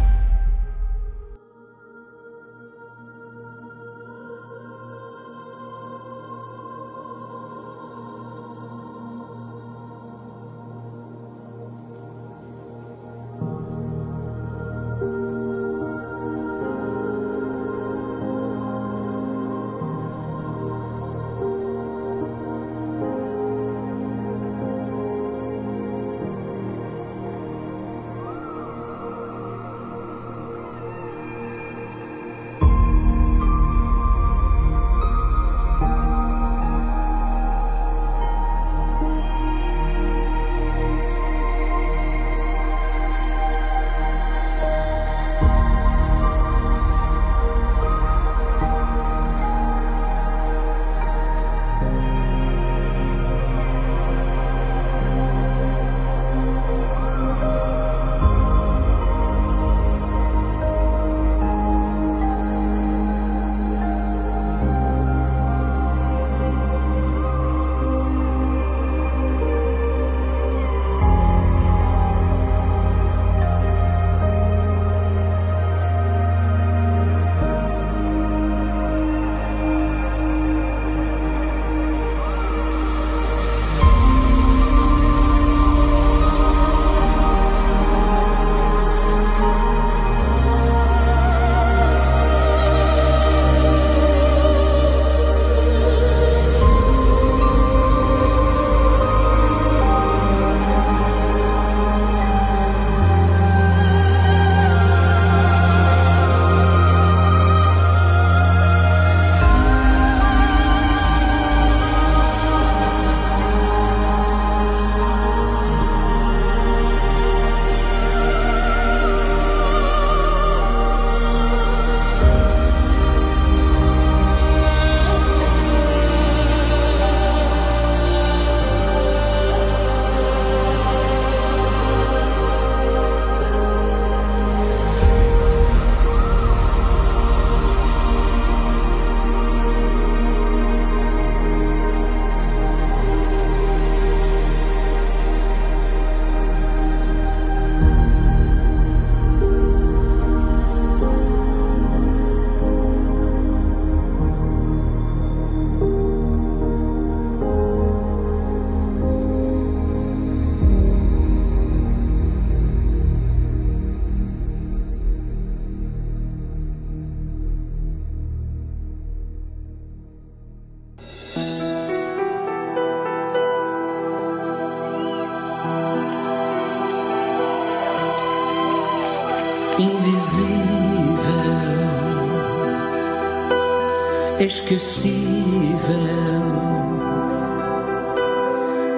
esquecível. 184.51 185.77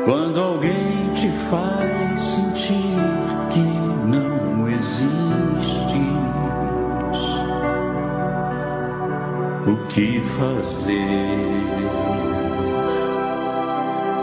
Quando 0.06 0.42
alguém 0.42 1.14
te 1.14 1.30
faz 1.30 2.22
sentir 2.22 2.98
que 3.52 3.60
não 4.10 4.68
existes, 4.68 5.14
o 9.68 9.78
que 9.90 10.20
fazer, 10.22 10.98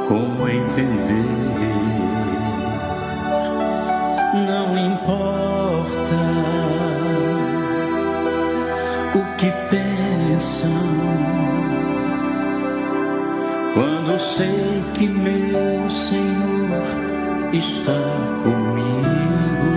como 0.08 0.48
entender. 0.48 1.40
Não 4.32 4.78
importa 4.78 6.20
o 9.14 9.36
que 9.36 9.50
pensam 9.70 10.99
sei 14.40 14.82
que 14.94 15.06
meu 15.06 15.90
Senhor 15.90 16.82
está 17.52 18.00
comigo. 18.42 19.70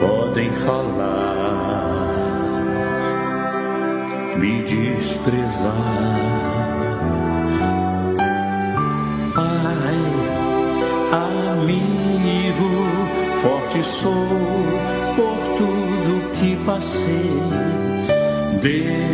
Podem 0.00 0.50
falar, 0.52 1.94
me 4.36 4.62
desprezar. 4.64 5.70
Pai, 9.32 10.00
amigo, 11.52 12.72
forte 13.42 13.80
sou 13.84 14.28
por 15.14 15.38
tudo 15.56 16.32
que 16.32 16.56
passei. 16.64 17.30
Deus 18.60 19.13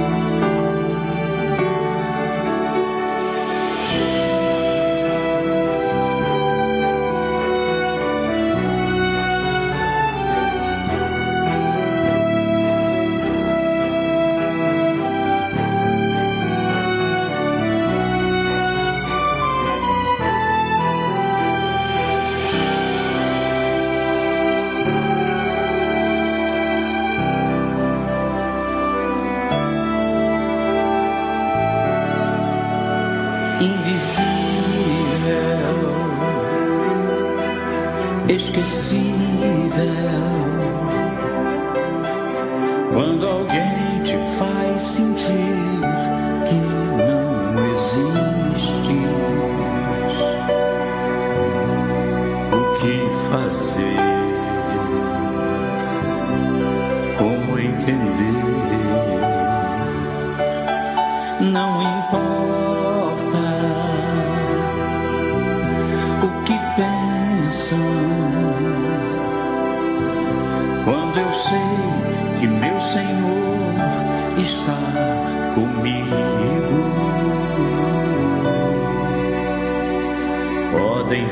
inesquecível. 38.51 39.01
Quando 42.93 43.27
alguém 43.27 44.03
te 44.03 44.17
faz 44.37 44.81
sentir 44.81 45.31
que 46.47 47.00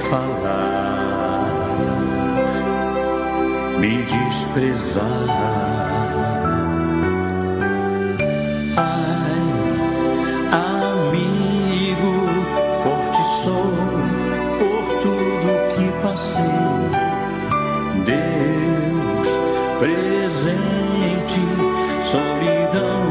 falar, 0.09 1.45
me 3.79 4.03
desprezar. 4.03 5.05
Ai, 8.75 9.41
amigo, 10.51 12.13
forte 12.83 13.21
sou 13.43 13.71
por 14.57 14.85
tudo 15.03 15.47
que 15.75 15.85
passei. 16.01 16.43
Deus 18.03 19.29
presente, 19.77 21.41
solidão 22.03 23.01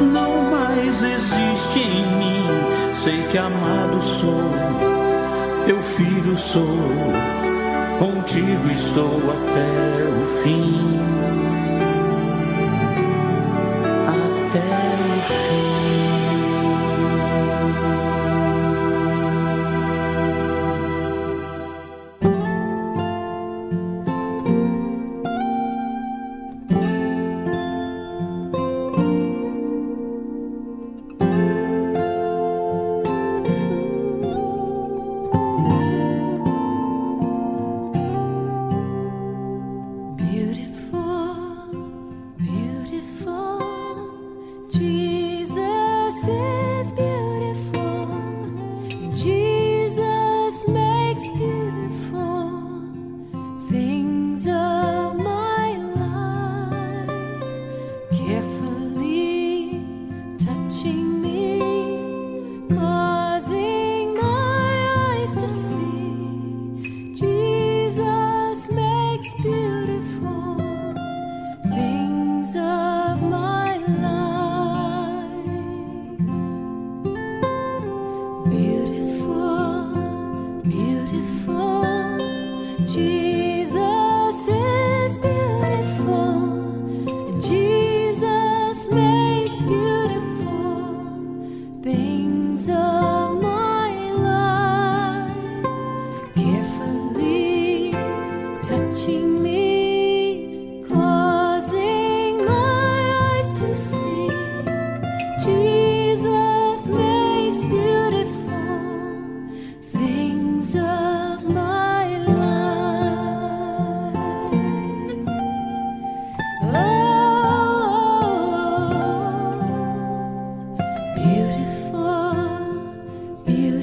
não 0.00 0.50
mais 0.50 1.02
existe 1.02 1.78
em 1.80 2.06
mim. 2.16 2.46
Sei 2.94 3.22
que 3.24 3.36
amado 3.36 4.00
sou 4.00 4.91
of 6.34 6.56
my 6.56 6.64
life. 6.64 6.82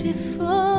beautiful. 0.01 0.78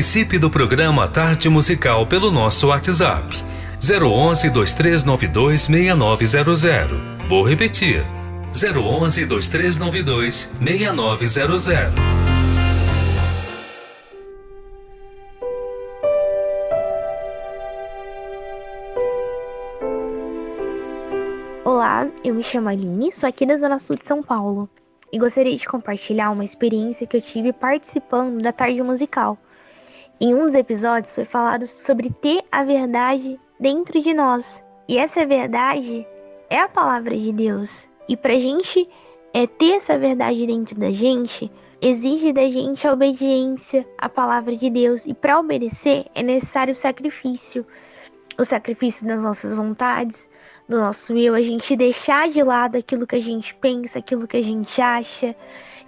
Participe 0.00 0.38
do 0.38 0.48
programa 0.48 1.06
Tarde 1.06 1.50
Musical 1.50 2.06
pelo 2.06 2.30
nosso 2.30 2.68
WhatsApp 2.68 3.44
011 3.82 4.48
2392 4.48 5.60
6900. 5.60 6.98
Vou 7.28 7.42
repetir. 7.42 8.02
011 8.50 9.26
2392 9.26 10.50
6900. 10.58 11.92
Olá, 21.62 22.08
eu 22.24 22.34
me 22.34 22.42
chamo 22.42 22.70
Aline, 22.70 23.12
sou 23.12 23.28
aqui 23.28 23.44
da 23.44 23.58
Zona 23.58 23.78
Sul 23.78 23.96
de 23.96 24.06
São 24.06 24.22
Paulo 24.22 24.66
e 25.12 25.18
gostaria 25.18 25.54
de 25.54 25.68
compartilhar 25.68 26.30
uma 26.30 26.42
experiência 26.42 27.06
que 27.06 27.18
eu 27.18 27.20
tive 27.20 27.52
participando 27.52 28.40
da 28.40 28.50
tarde 28.50 28.82
musical. 28.82 29.36
Em 30.20 30.34
um 30.34 30.44
dos 30.44 30.54
episódios 30.54 31.14
foi 31.14 31.24
falado 31.24 31.66
sobre 31.66 32.10
ter 32.10 32.44
a 32.52 32.62
verdade 32.62 33.40
dentro 33.58 34.02
de 34.02 34.12
nós. 34.12 34.62
E 34.86 34.98
essa 34.98 35.24
verdade 35.24 36.06
é 36.50 36.58
a 36.58 36.68
palavra 36.68 37.16
de 37.16 37.32
Deus. 37.32 37.88
E 38.08 38.16
para 38.16 38.34
a 38.34 38.38
gente 38.38 38.88
é, 39.32 39.46
ter 39.46 39.72
essa 39.72 39.98
verdade 39.98 40.46
dentro 40.46 40.78
da 40.78 40.90
gente, 40.90 41.50
exige 41.80 42.32
da 42.32 42.48
gente 42.48 42.86
a 42.86 42.92
obediência 42.92 43.86
à 43.96 44.08
palavra 44.08 44.56
de 44.56 44.68
Deus. 44.68 45.06
E 45.06 45.14
para 45.14 45.38
obedecer 45.38 46.06
é 46.14 46.22
necessário 46.22 46.72
o 46.72 46.76
sacrifício 46.76 47.64
o 48.40 48.44
sacrifício 48.44 49.06
das 49.06 49.22
nossas 49.22 49.54
vontades, 49.54 50.28
do 50.66 50.78
nosso 50.78 51.16
eu, 51.16 51.34
a 51.34 51.42
gente 51.42 51.76
deixar 51.76 52.28
de 52.28 52.42
lado 52.42 52.76
aquilo 52.76 53.06
que 53.06 53.16
a 53.16 53.20
gente 53.20 53.54
pensa, 53.56 53.98
aquilo 53.98 54.26
que 54.26 54.36
a 54.36 54.42
gente 54.42 54.80
acha, 54.80 55.36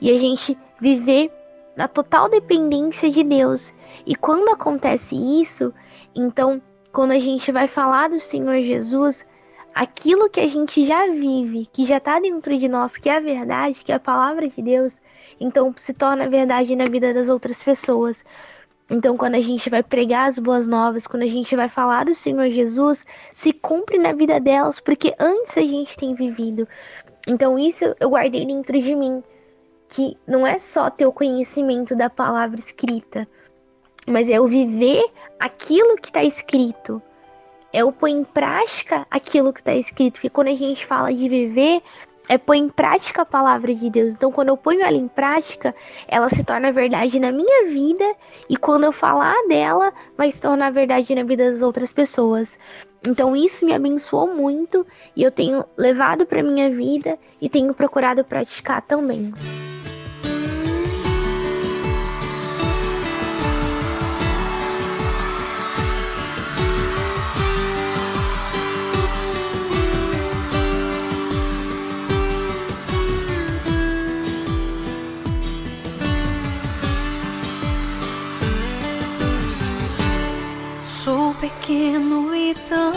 e 0.01 0.11
a 0.11 0.19
gente 0.19 0.59
viver 0.79 1.31
na 1.77 1.89
total 1.89 2.29
dependência 2.29 3.11
de 3.11 3.23
Deus. 3.25 3.73
E 4.07 4.15
quando 4.15 4.49
acontece 4.51 5.15
isso, 5.17 5.73
então, 6.15 6.61
quando 6.93 7.13
a 7.13 7.19
gente 7.19 7.51
vai 7.51 7.67
falar 7.67 8.11
do 8.11 8.21
Senhor 8.21 8.61
Jesus, 8.63 9.27
aquilo 9.75 10.29
que 10.29 10.41
a 10.41 10.47
gente 10.47 10.85
já 10.85 11.07
vive, 11.07 11.67
que 11.67 11.85
já 11.85 11.97
está 11.97 12.21
dentro 12.21 12.57
de 12.57 12.69
nós, 12.69 12.97
que 12.97 13.09
é 13.09 13.17
a 13.17 13.21
verdade, 13.21 13.83
que 13.85 13.93
é 13.93 13.95
a 13.95 14.01
palavra 14.01 14.49
de 14.49 14.63
Deus, 14.63 15.01
então 15.41 15.73
se 15.77 15.95
torna 15.95 16.29
verdade 16.29 16.77
na 16.77 16.85
vida 16.85 17.13
das 17.15 17.29
outras 17.29 17.63
pessoas. 17.63 18.25
Então, 18.91 19.17
quando 19.17 19.37
a 19.37 19.41
gente 19.41 19.71
vai 19.71 19.83
pregar 19.83 20.29
as 20.29 20.39
boas 20.39 20.67
novas, 20.67 21.07
quando 21.07 21.23
a 21.23 21.27
gente 21.27 21.57
vai 21.57 21.69
falar 21.69 22.05
do 22.05 22.15
Senhor 22.15 22.51
Jesus, 22.51 23.07
se 23.33 23.53
cumpre 23.53 23.97
na 23.97 24.13
vida 24.13 24.39
delas, 24.39 24.81
porque 24.81 25.15
antes 25.19 25.57
a 25.57 25.63
gente 25.63 25.97
tem 25.97 26.15
vivido. 26.15 26.69
Então, 27.27 27.59
isso 27.59 27.85
eu 27.99 28.11
guardei 28.11 28.45
dentro 28.45 28.79
de 28.79 28.95
mim, 28.95 29.23
que 29.93 30.17
não 30.27 30.47
é 30.47 30.59
só 30.59 30.89
ter 30.89 31.05
o 31.05 31.13
conhecimento 31.13 31.95
da 31.95 32.09
palavra 32.09 32.59
escrita, 32.59 33.29
mas 34.07 34.27
é 34.31 34.41
o 34.41 34.49
viver 34.49 35.05
aquilo 35.39 35.97
que 35.97 36.09
está 36.09 36.25
escrito. 36.25 37.01
É 37.71 37.85
o 37.85 37.93
pôr 37.93 38.09
em 38.09 38.25
prática 38.25 39.07
aquilo 39.11 39.53
que 39.53 39.61
está 39.61 39.75
escrito. 39.75 40.15
Porque 40.15 40.31
quando 40.31 40.49
a 40.49 40.55
gente 40.55 40.87
fala 40.87 41.13
de 41.13 41.29
viver, 41.29 41.83
é 42.27 42.39
pôr 42.39 42.55
em 42.55 42.71
prática 42.71 43.21
a 43.21 43.27
palavra 43.27 43.75
de 43.75 43.91
Deus. 43.91 44.15
Então, 44.15 44.33
quando 44.33 44.49
eu 44.49 44.57
ponho 44.57 44.81
ela 44.81 44.97
em 44.97 45.09
prática, 45.09 45.75
ela 46.09 46.31
se 46.31 46.43
torna 46.43 46.73
verdade 46.73 47.21
na 47.21 47.31
minha 47.31 47.69
vida, 47.69 48.15
e 48.49 48.57
quando 48.57 48.85
eu 48.85 48.93
falar 48.93 49.37
dela, 49.47 49.93
vai 50.17 50.31
se 50.31 50.41
tornar 50.41 50.73
verdade 50.73 51.15
na 51.15 51.23
vida 51.23 51.51
das 51.51 51.61
outras 51.61 51.93
pessoas. 51.93 52.59
Então, 53.07 53.37
isso 53.37 53.67
me 53.67 53.75
abençoou 53.75 54.35
muito 54.35 54.87
e 55.15 55.23
eu 55.23 55.31
tenho 55.31 55.65
levado 55.77 56.25
para 56.25 56.43
minha 56.43 56.71
vida 56.71 57.19
e 57.41 57.49
tenho 57.49 57.75
procurado 57.75 58.25
praticar 58.25 58.81
também. 58.81 59.33
Pequeno 81.73 82.35
e 82.35 82.55
tão 82.69 82.93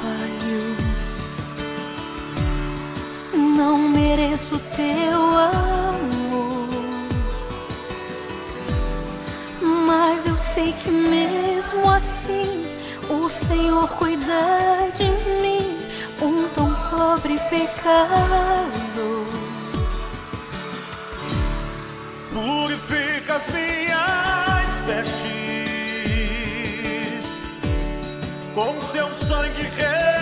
falho. 0.00 0.76
Não 3.56 3.78
mereço 3.78 4.58
teu 4.74 5.22
amor, 5.22 6.68
mas 9.62 10.26
eu 10.26 10.36
sei 10.38 10.74
que 10.82 10.90
mesmo 10.90 11.88
assim 11.88 12.66
o 13.08 13.28
Senhor 13.28 13.88
cuida 13.90 14.90
de 14.96 15.10
mim, 15.40 15.76
um 16.20 16.48
tão 16.48 16.74
pobre 16.90 17.38
pecador. 17.48 18.58
Purifica 22.32 23.36
as 23.36 23.46
minhas 23.54 24.37
com 28.58 28.80
seu 28.80 29.14
sangue 29.14 29.62
pequeno 29.70 30.17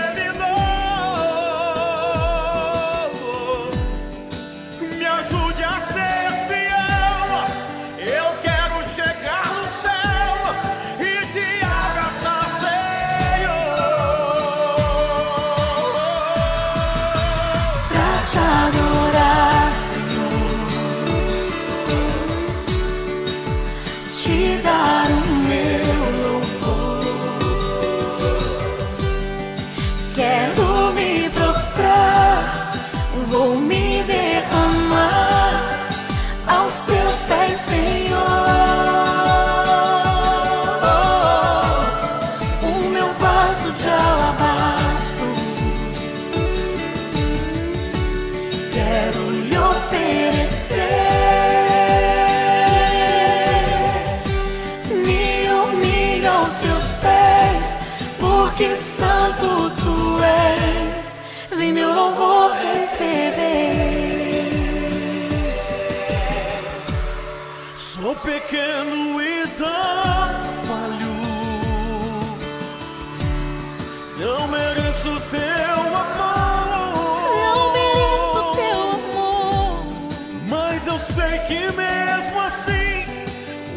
sei 81.14 81.38
que 81.46 81.72
mesmo 81.72 82.40
assim 82.40 83.04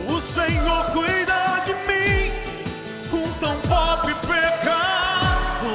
o 0.07 0.19
Senhor 0.21 0.85
cuida 0.91 1.63
de 1.65 1.73
mim, 1.87 2.31
um 3.13 3.31
tão 3.39 3.55
pobre 3.61 4.13
pecado. 4.15 5.69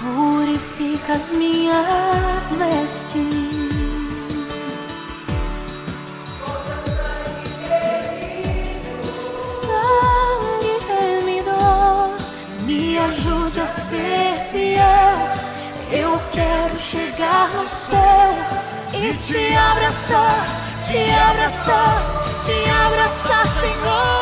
Purifica 0.00 1.14
as 1.14 1.28
minhas 1.30 2.50
vestes. 2.50 2.87
Te 19.14 19.56
abraçar, 19.56 20.46
te 20.86 21.10
abraçar, 21.10 22.02
te 22.44 22.70
abraçar, 22.70 23.46
Senhor. 23.60 24.17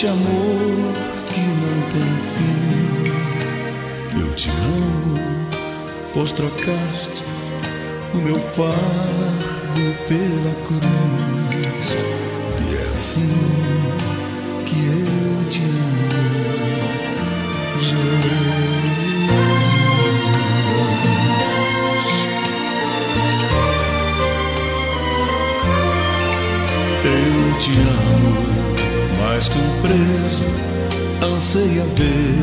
Este 0.00 0.08
amor 0.08 0.94
que 1.28 1.40
não 1.60 1.76
tem 1.90 2.10
fim. 2.34 2.64
Eu 4.18 4.30
te 4.34 4.48
amo, 4.48 5.14
pois 6.14 6.32
trocaste 6.32 7.22
o 8.14 8.16
meu 8.16 8.38
fardo 8.54 9.94
pela 10.08 10.54
cruz. 10.64 11.96
E 12.62 12.76
é 12.76 12.88
assim 12.94 13.36
que 14.64 14.78
eu 14.86 15.50
te 15.50 15.60
amo, 15.60 16.88
Jesus. 17.78 18.39
Mais 29.40 29.48
que 29.48 29.58
um 29.58 29.80
preso 29.80 30.44
anseia 31.34 31.82
ver 31.96 32.34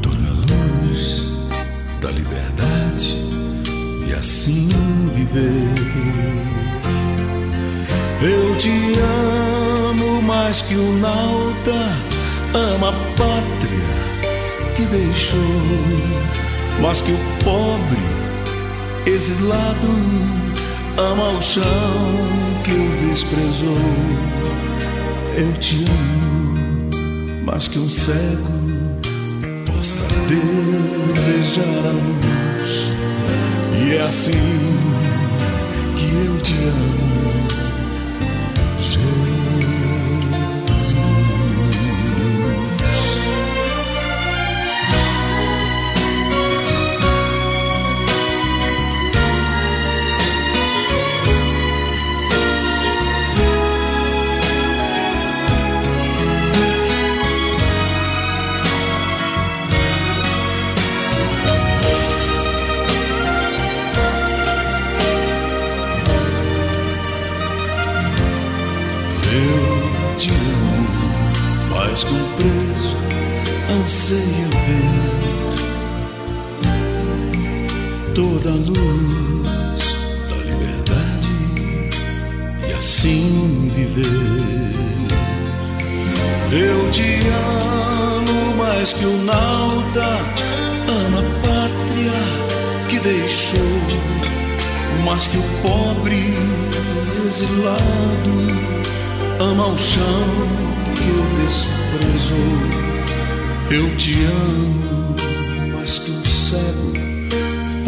toda 0.00 0.26
a 0.26 0.30
luz 0.30 1.28
da 2.00 2.10
liberdade 2.10 3.14
e 4.08 4.14
assim 4.14 4.70
viver. 5.12 5.74
Eu 8.22 8.56
te 8.56 8.98
amo 9.90 10.22
mais 10.22 10.62
que 10.62 10.74
o 10.74 10.92
nauta 10.94 11.92
ama 12.54 12.88
a 12.88 12.92
pátria 13.18 14.72
que 14.76 14.86
deixou, 14.86 15.38
mais 16.80 17.02
que 17.02 17.12
o 17.12 17.18
pobre 17.44 18.00
exilado 19.04 20.47
ama 20.98 21.30
o 21.38 21.42
chão 21.42 21.64
que 22.64 23.06
desprezou. 23.08 23.76
Eu 25.36 25.52
te 25.60 25.84
amo, 25.88 26.90
mais 27.46 27.68
que 27.68 27.78
um 27.78 27.88
cego 27.88 28.58
possa 29.64 30.04
desejar 30.28 31.86
a 31.86 31.92
luz. 31.92 32.90
E 33.80 33.94
é 33.94 34.02
assim 34.02 34.32
que 35.96 36.26
eu 36.26 36.42
te 36.42 36.54
amo, 36.54 37.07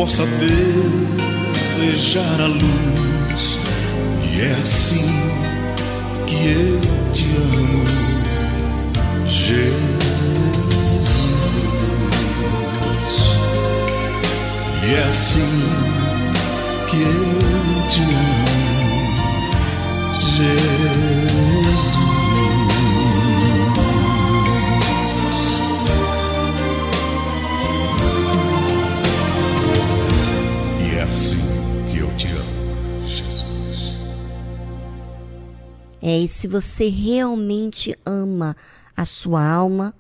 possa 0.01 0.24
desejar 1.77 2.40
a 2.40 2.47
luz. 2.47 3.60
E 4.32 4.40
é 4.40 4.52
assim 4.55 5.05
que 6.27 6.52
eu 6.52 6.89
É, 36.11 36.19
e 36.19 36.27
se 36.27 36.49
você 36.49 36.89
realmente 36.89 37.97
ama 38.05 38.57
a 38.97 39.07
sua 39.07 39.47
alma, 39.49 39.95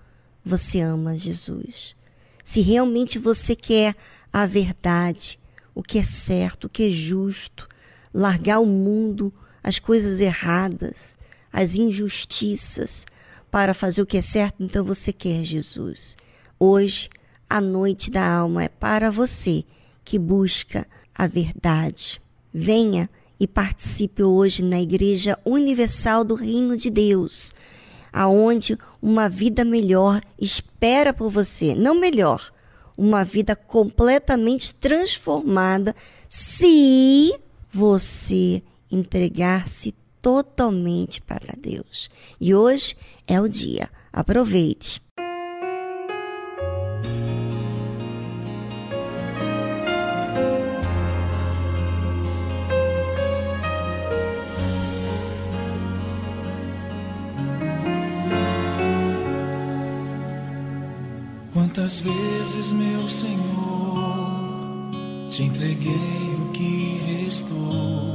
você 0.44 0.80
ama 0.80 1.16
Jesus. 1.16 1.94
Se 2.42 2.60
realmente 2.60 3.16
você 3.16 3.54
quer 3.54 3.94
a 4.32 4.44
verdade, 4.44 5.38
o 5.72 5.84
que 5.84 6.00
é 6.00 6.02
certo, 6.02 6.64
o 6.64 6.68
que 6.68 6.88
é 6.88 6.90
justo, 6.90 7.68
largar 8.12 8.58
o 8.58 8.66
mundo, 8.66 9.32
as 9.62 9.78
coisas 9.78 10.20
erradas, 10.20 11.16
as 11.52 11.76
injustiças, 11.76 13.06
para 13.48 13.72
fazer 13.72 14.02
o 14.02 14.06
que 14.06 14.16
é 14.16 14.22
certo, 14.22 14.64
então 14.64 14.84
você 14.84 15.12
quer 15.12 15.44
Jesus. 15.44 16.16
Hoje, 16.58 17.08
a 17.48 17.60
noite 17.60 18.10
da 18.10 18.28
alma 18.28 18.64
é 18.64 18.68
para 18.68 19.12
você 19.12 19.64
que 20.04 20.18
busca 20.18 20.88
a 21.14 21.28
verdade. 21.28 22.20
Venha 22.52 23.08
e 23.40 23.48
participe 23.48 24.22
hoje 24.22 24.62
na 24.62 24.78
Igreja 24.78 25.38
Universal 25.46 26.22
do 26.22 26.34
Reino 26.34 26.76
de 26.76 26.90
Deus, 26.90 27.54
aonde 28.12 28.78
uma 29.00 29.28
vida 29.28 29.64
melhor 29.64 30.20
espera 30.38 31.14
por 31.14 31.30
você, 31.30 31.74
não 31.74 31.94
melhor, 31.94 32.52
uma 32.98 33.24
vida 33.24 33.56
completamente 33.56 34.74
transformada 34.74 35.96
se 36.28 37.34
você 37.72 38.62
entregar-se 38.92 39.94
totalmente 40.20 41.22
para 41.22 41.54
Deus. 41.58 42.10
E 42.38 42.54
hoje 42.54 42.94
é 43.26 43.40
o 43.40 43.48
dia. 43.48 43.88
Aproveite. 44.12 45.00
Muitas 61.90 62.02
vezes, 62.02 62.70
meu 62.70 63.08
Senhor, 63.08 64.30
te 65.28 65.42
entreguei 65.42 66.34
o 66.38 66.52
que 66.52 67.02
restou. 67.04 68.14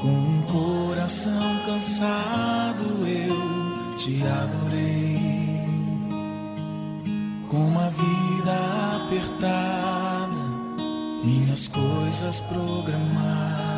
Com 0.00 0.08
um 0.08 0.42
coração 0.50 1.60
cansado, 1.66 3.06
eu 3.06 3.98
te 3.98 4.22
adorei. 4.26 5.20
Com 7.50 7.68
uma 7.68 7.90
vida 7.90 9.04
apertada, 9.04 10.42
minhas 11.22 11.68
coisas 11.68 12.40
programadas 12.40 13.69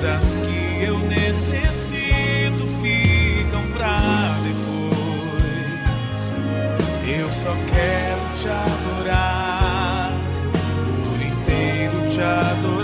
coisas 0.00 0.38
que 0.38 0.82
eu 0.82 0.98
necessito 1.00 2.66
ficam 2.82 3.62
pra 3.74 4.34
depois. 4.42 6.38
Eu 7.06 7.30
só 7.30 7.50
quero 7.50 8.20
te 8.34 8.48
adorar, 8.48 10.12
por 11.04 11.20
inteiro 11.20 12.08
te 12.08 12.22
adorar. 12.22 12.79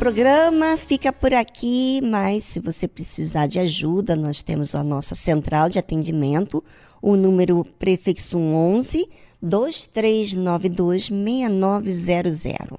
Programa 0.00 0.78
fica 0.78 1.12
por 1.12 1.34
aqui, 1.34 2.00
mas 2.02 2.44
se 2.44 2.58
você 2.58 2.88
precisar 2.88 3.46
de 3.46 3.58
ajuda, 3.58 4.16
nós 4.16 4.42
temos 4.42 4.74
a 4.74 4.82
nossa 4.82 5.14
central 5.14 5.68
de 5.68 5.78
atendimento, 5.78 6.64
o 7.02 7.16
número 7.16 7.66
prefixo 7.78 8.38
11 8.38 9.06
2392 9.42 11.10
6900. 11.10 12.78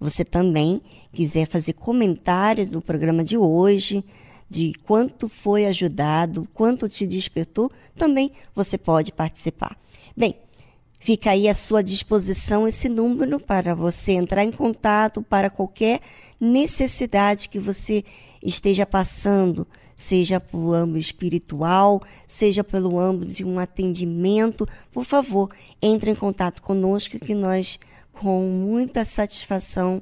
Você 0.00 0.24
também 0.24 0.80
quiser 1.12 1.46
fazer 1.46 1.74
comentário 1.74 2.64
do 2.64 2.80
programa 2.80 3.22
de 3.22 3.36
hoje, 3.36 4.02
de 4.48 4.72
quanto 4.86 5.28
foi 5.28 5.66
ajudado, 5.66 6.48
quanto 6.54 6.88
te 6.88 7.06
despertou, 7.06 7.70
também 7.98 8.32
você 8.54 8.78
pode 8.78 9.12
participar. 9.12 9.76
Bem, 10.16 10.36
Fica 11.04 11.32
aí 11.32 11.48
à 11.48 11.54
sua 11.54 11.82
disposição 11.82 12.68
esse 12.68 12.88
número 12.88 13.40
para 13.40 13.74
você 13.74 14.12
entrar 14.12 14.44
em 14.44 14.52
contato 14.52 15.20
para 15.20 15.50
qualquer 15.50 16.00
necessidade 16.38 17.48
que 17.48 17.58
você 17.58 18.04
esteja 18.40 18.86
passando, 18.86 19.66
seja 19.96 20.38
pelo 20.38 20.72
âmbito 20.72 21.00
espiritual, 21.00 22.00
seja 22.24 22.62
pelo 22.62 23.00
âmbito 23.00 23.32
de 23.32 23.44
um 23.44 23.58
atendimento. 23.58 24.64
Por 24.92 25.04
favor, 25.04 25.50
entre 25.82 26.08
em 26.08 26.14
contato 26.14 26.62
conosco 26.62 27.18
que 27.18 27.34
nós, 27.34 27.80
com 28.12 28.48
muita 28.48 29.04
satisfação, 29.04 30.00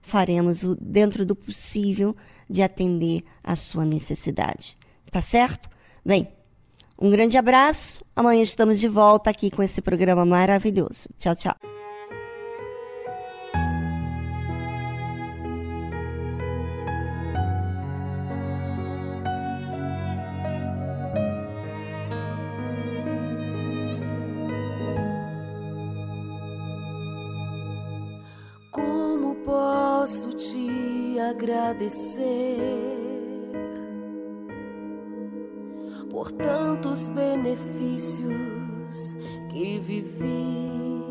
faremos 0.00 0.64
o 0.64 0.74
dentro 0.74 1.26
do 1.26 1.36
possível 1.36 2.16
de 2.48 2.62
atender 2.62 3.22
a 3.44 3.54
sua 3.54 3.84
necessidade. 3.84 4.78
Tá 5.10 5.20
certo? 5.20 5.68
Bem, 6.02 6.26
um 7.00 7.10
grande 7.10 7.36
abraço. 7.36 8.04
Amanhã 8.14 8.42
estamos 8.42 8.80
de 8.80 8.88
volta 8.88 9.30
aqui 9.30 9.50
com 9.50 9.62
esse 9.62 9.80
programa 9.80 10.24
maravilhoso. 10.24 11.08
Tchau, 11.16 11.34
tchau. 11.34 11.54
Como 28.72 29.36
posso 29.44 30.30
te 30.36 31.18
agradecer? 31.20 32.97
Por 36.18 36.32
tantos 36.32 37.06
benefícios 37.06 38.32
que 39.48 39.78
vivi. 39.78 41.04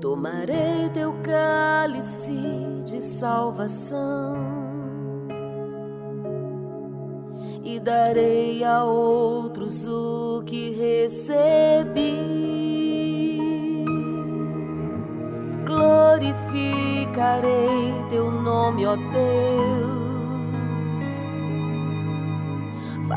Tomarei 0.00 0.88
teu 0.94 1.14
cálice 1.14 2.32
de 2.84 3.00
salvação 3.00 4.36
e 7.64 7.80
darei 7.80 8.62
a 8.62 8.84
outros 8.84 9.84
o 9.88 10.44
que 10.46 10.70
recebi. 10.70 12.20
Glorificarei 15.66 17.50
teu 18.10 18.30
nome, 18.30 18.86
ó 18.86 18.94
Deus 18.94 19.79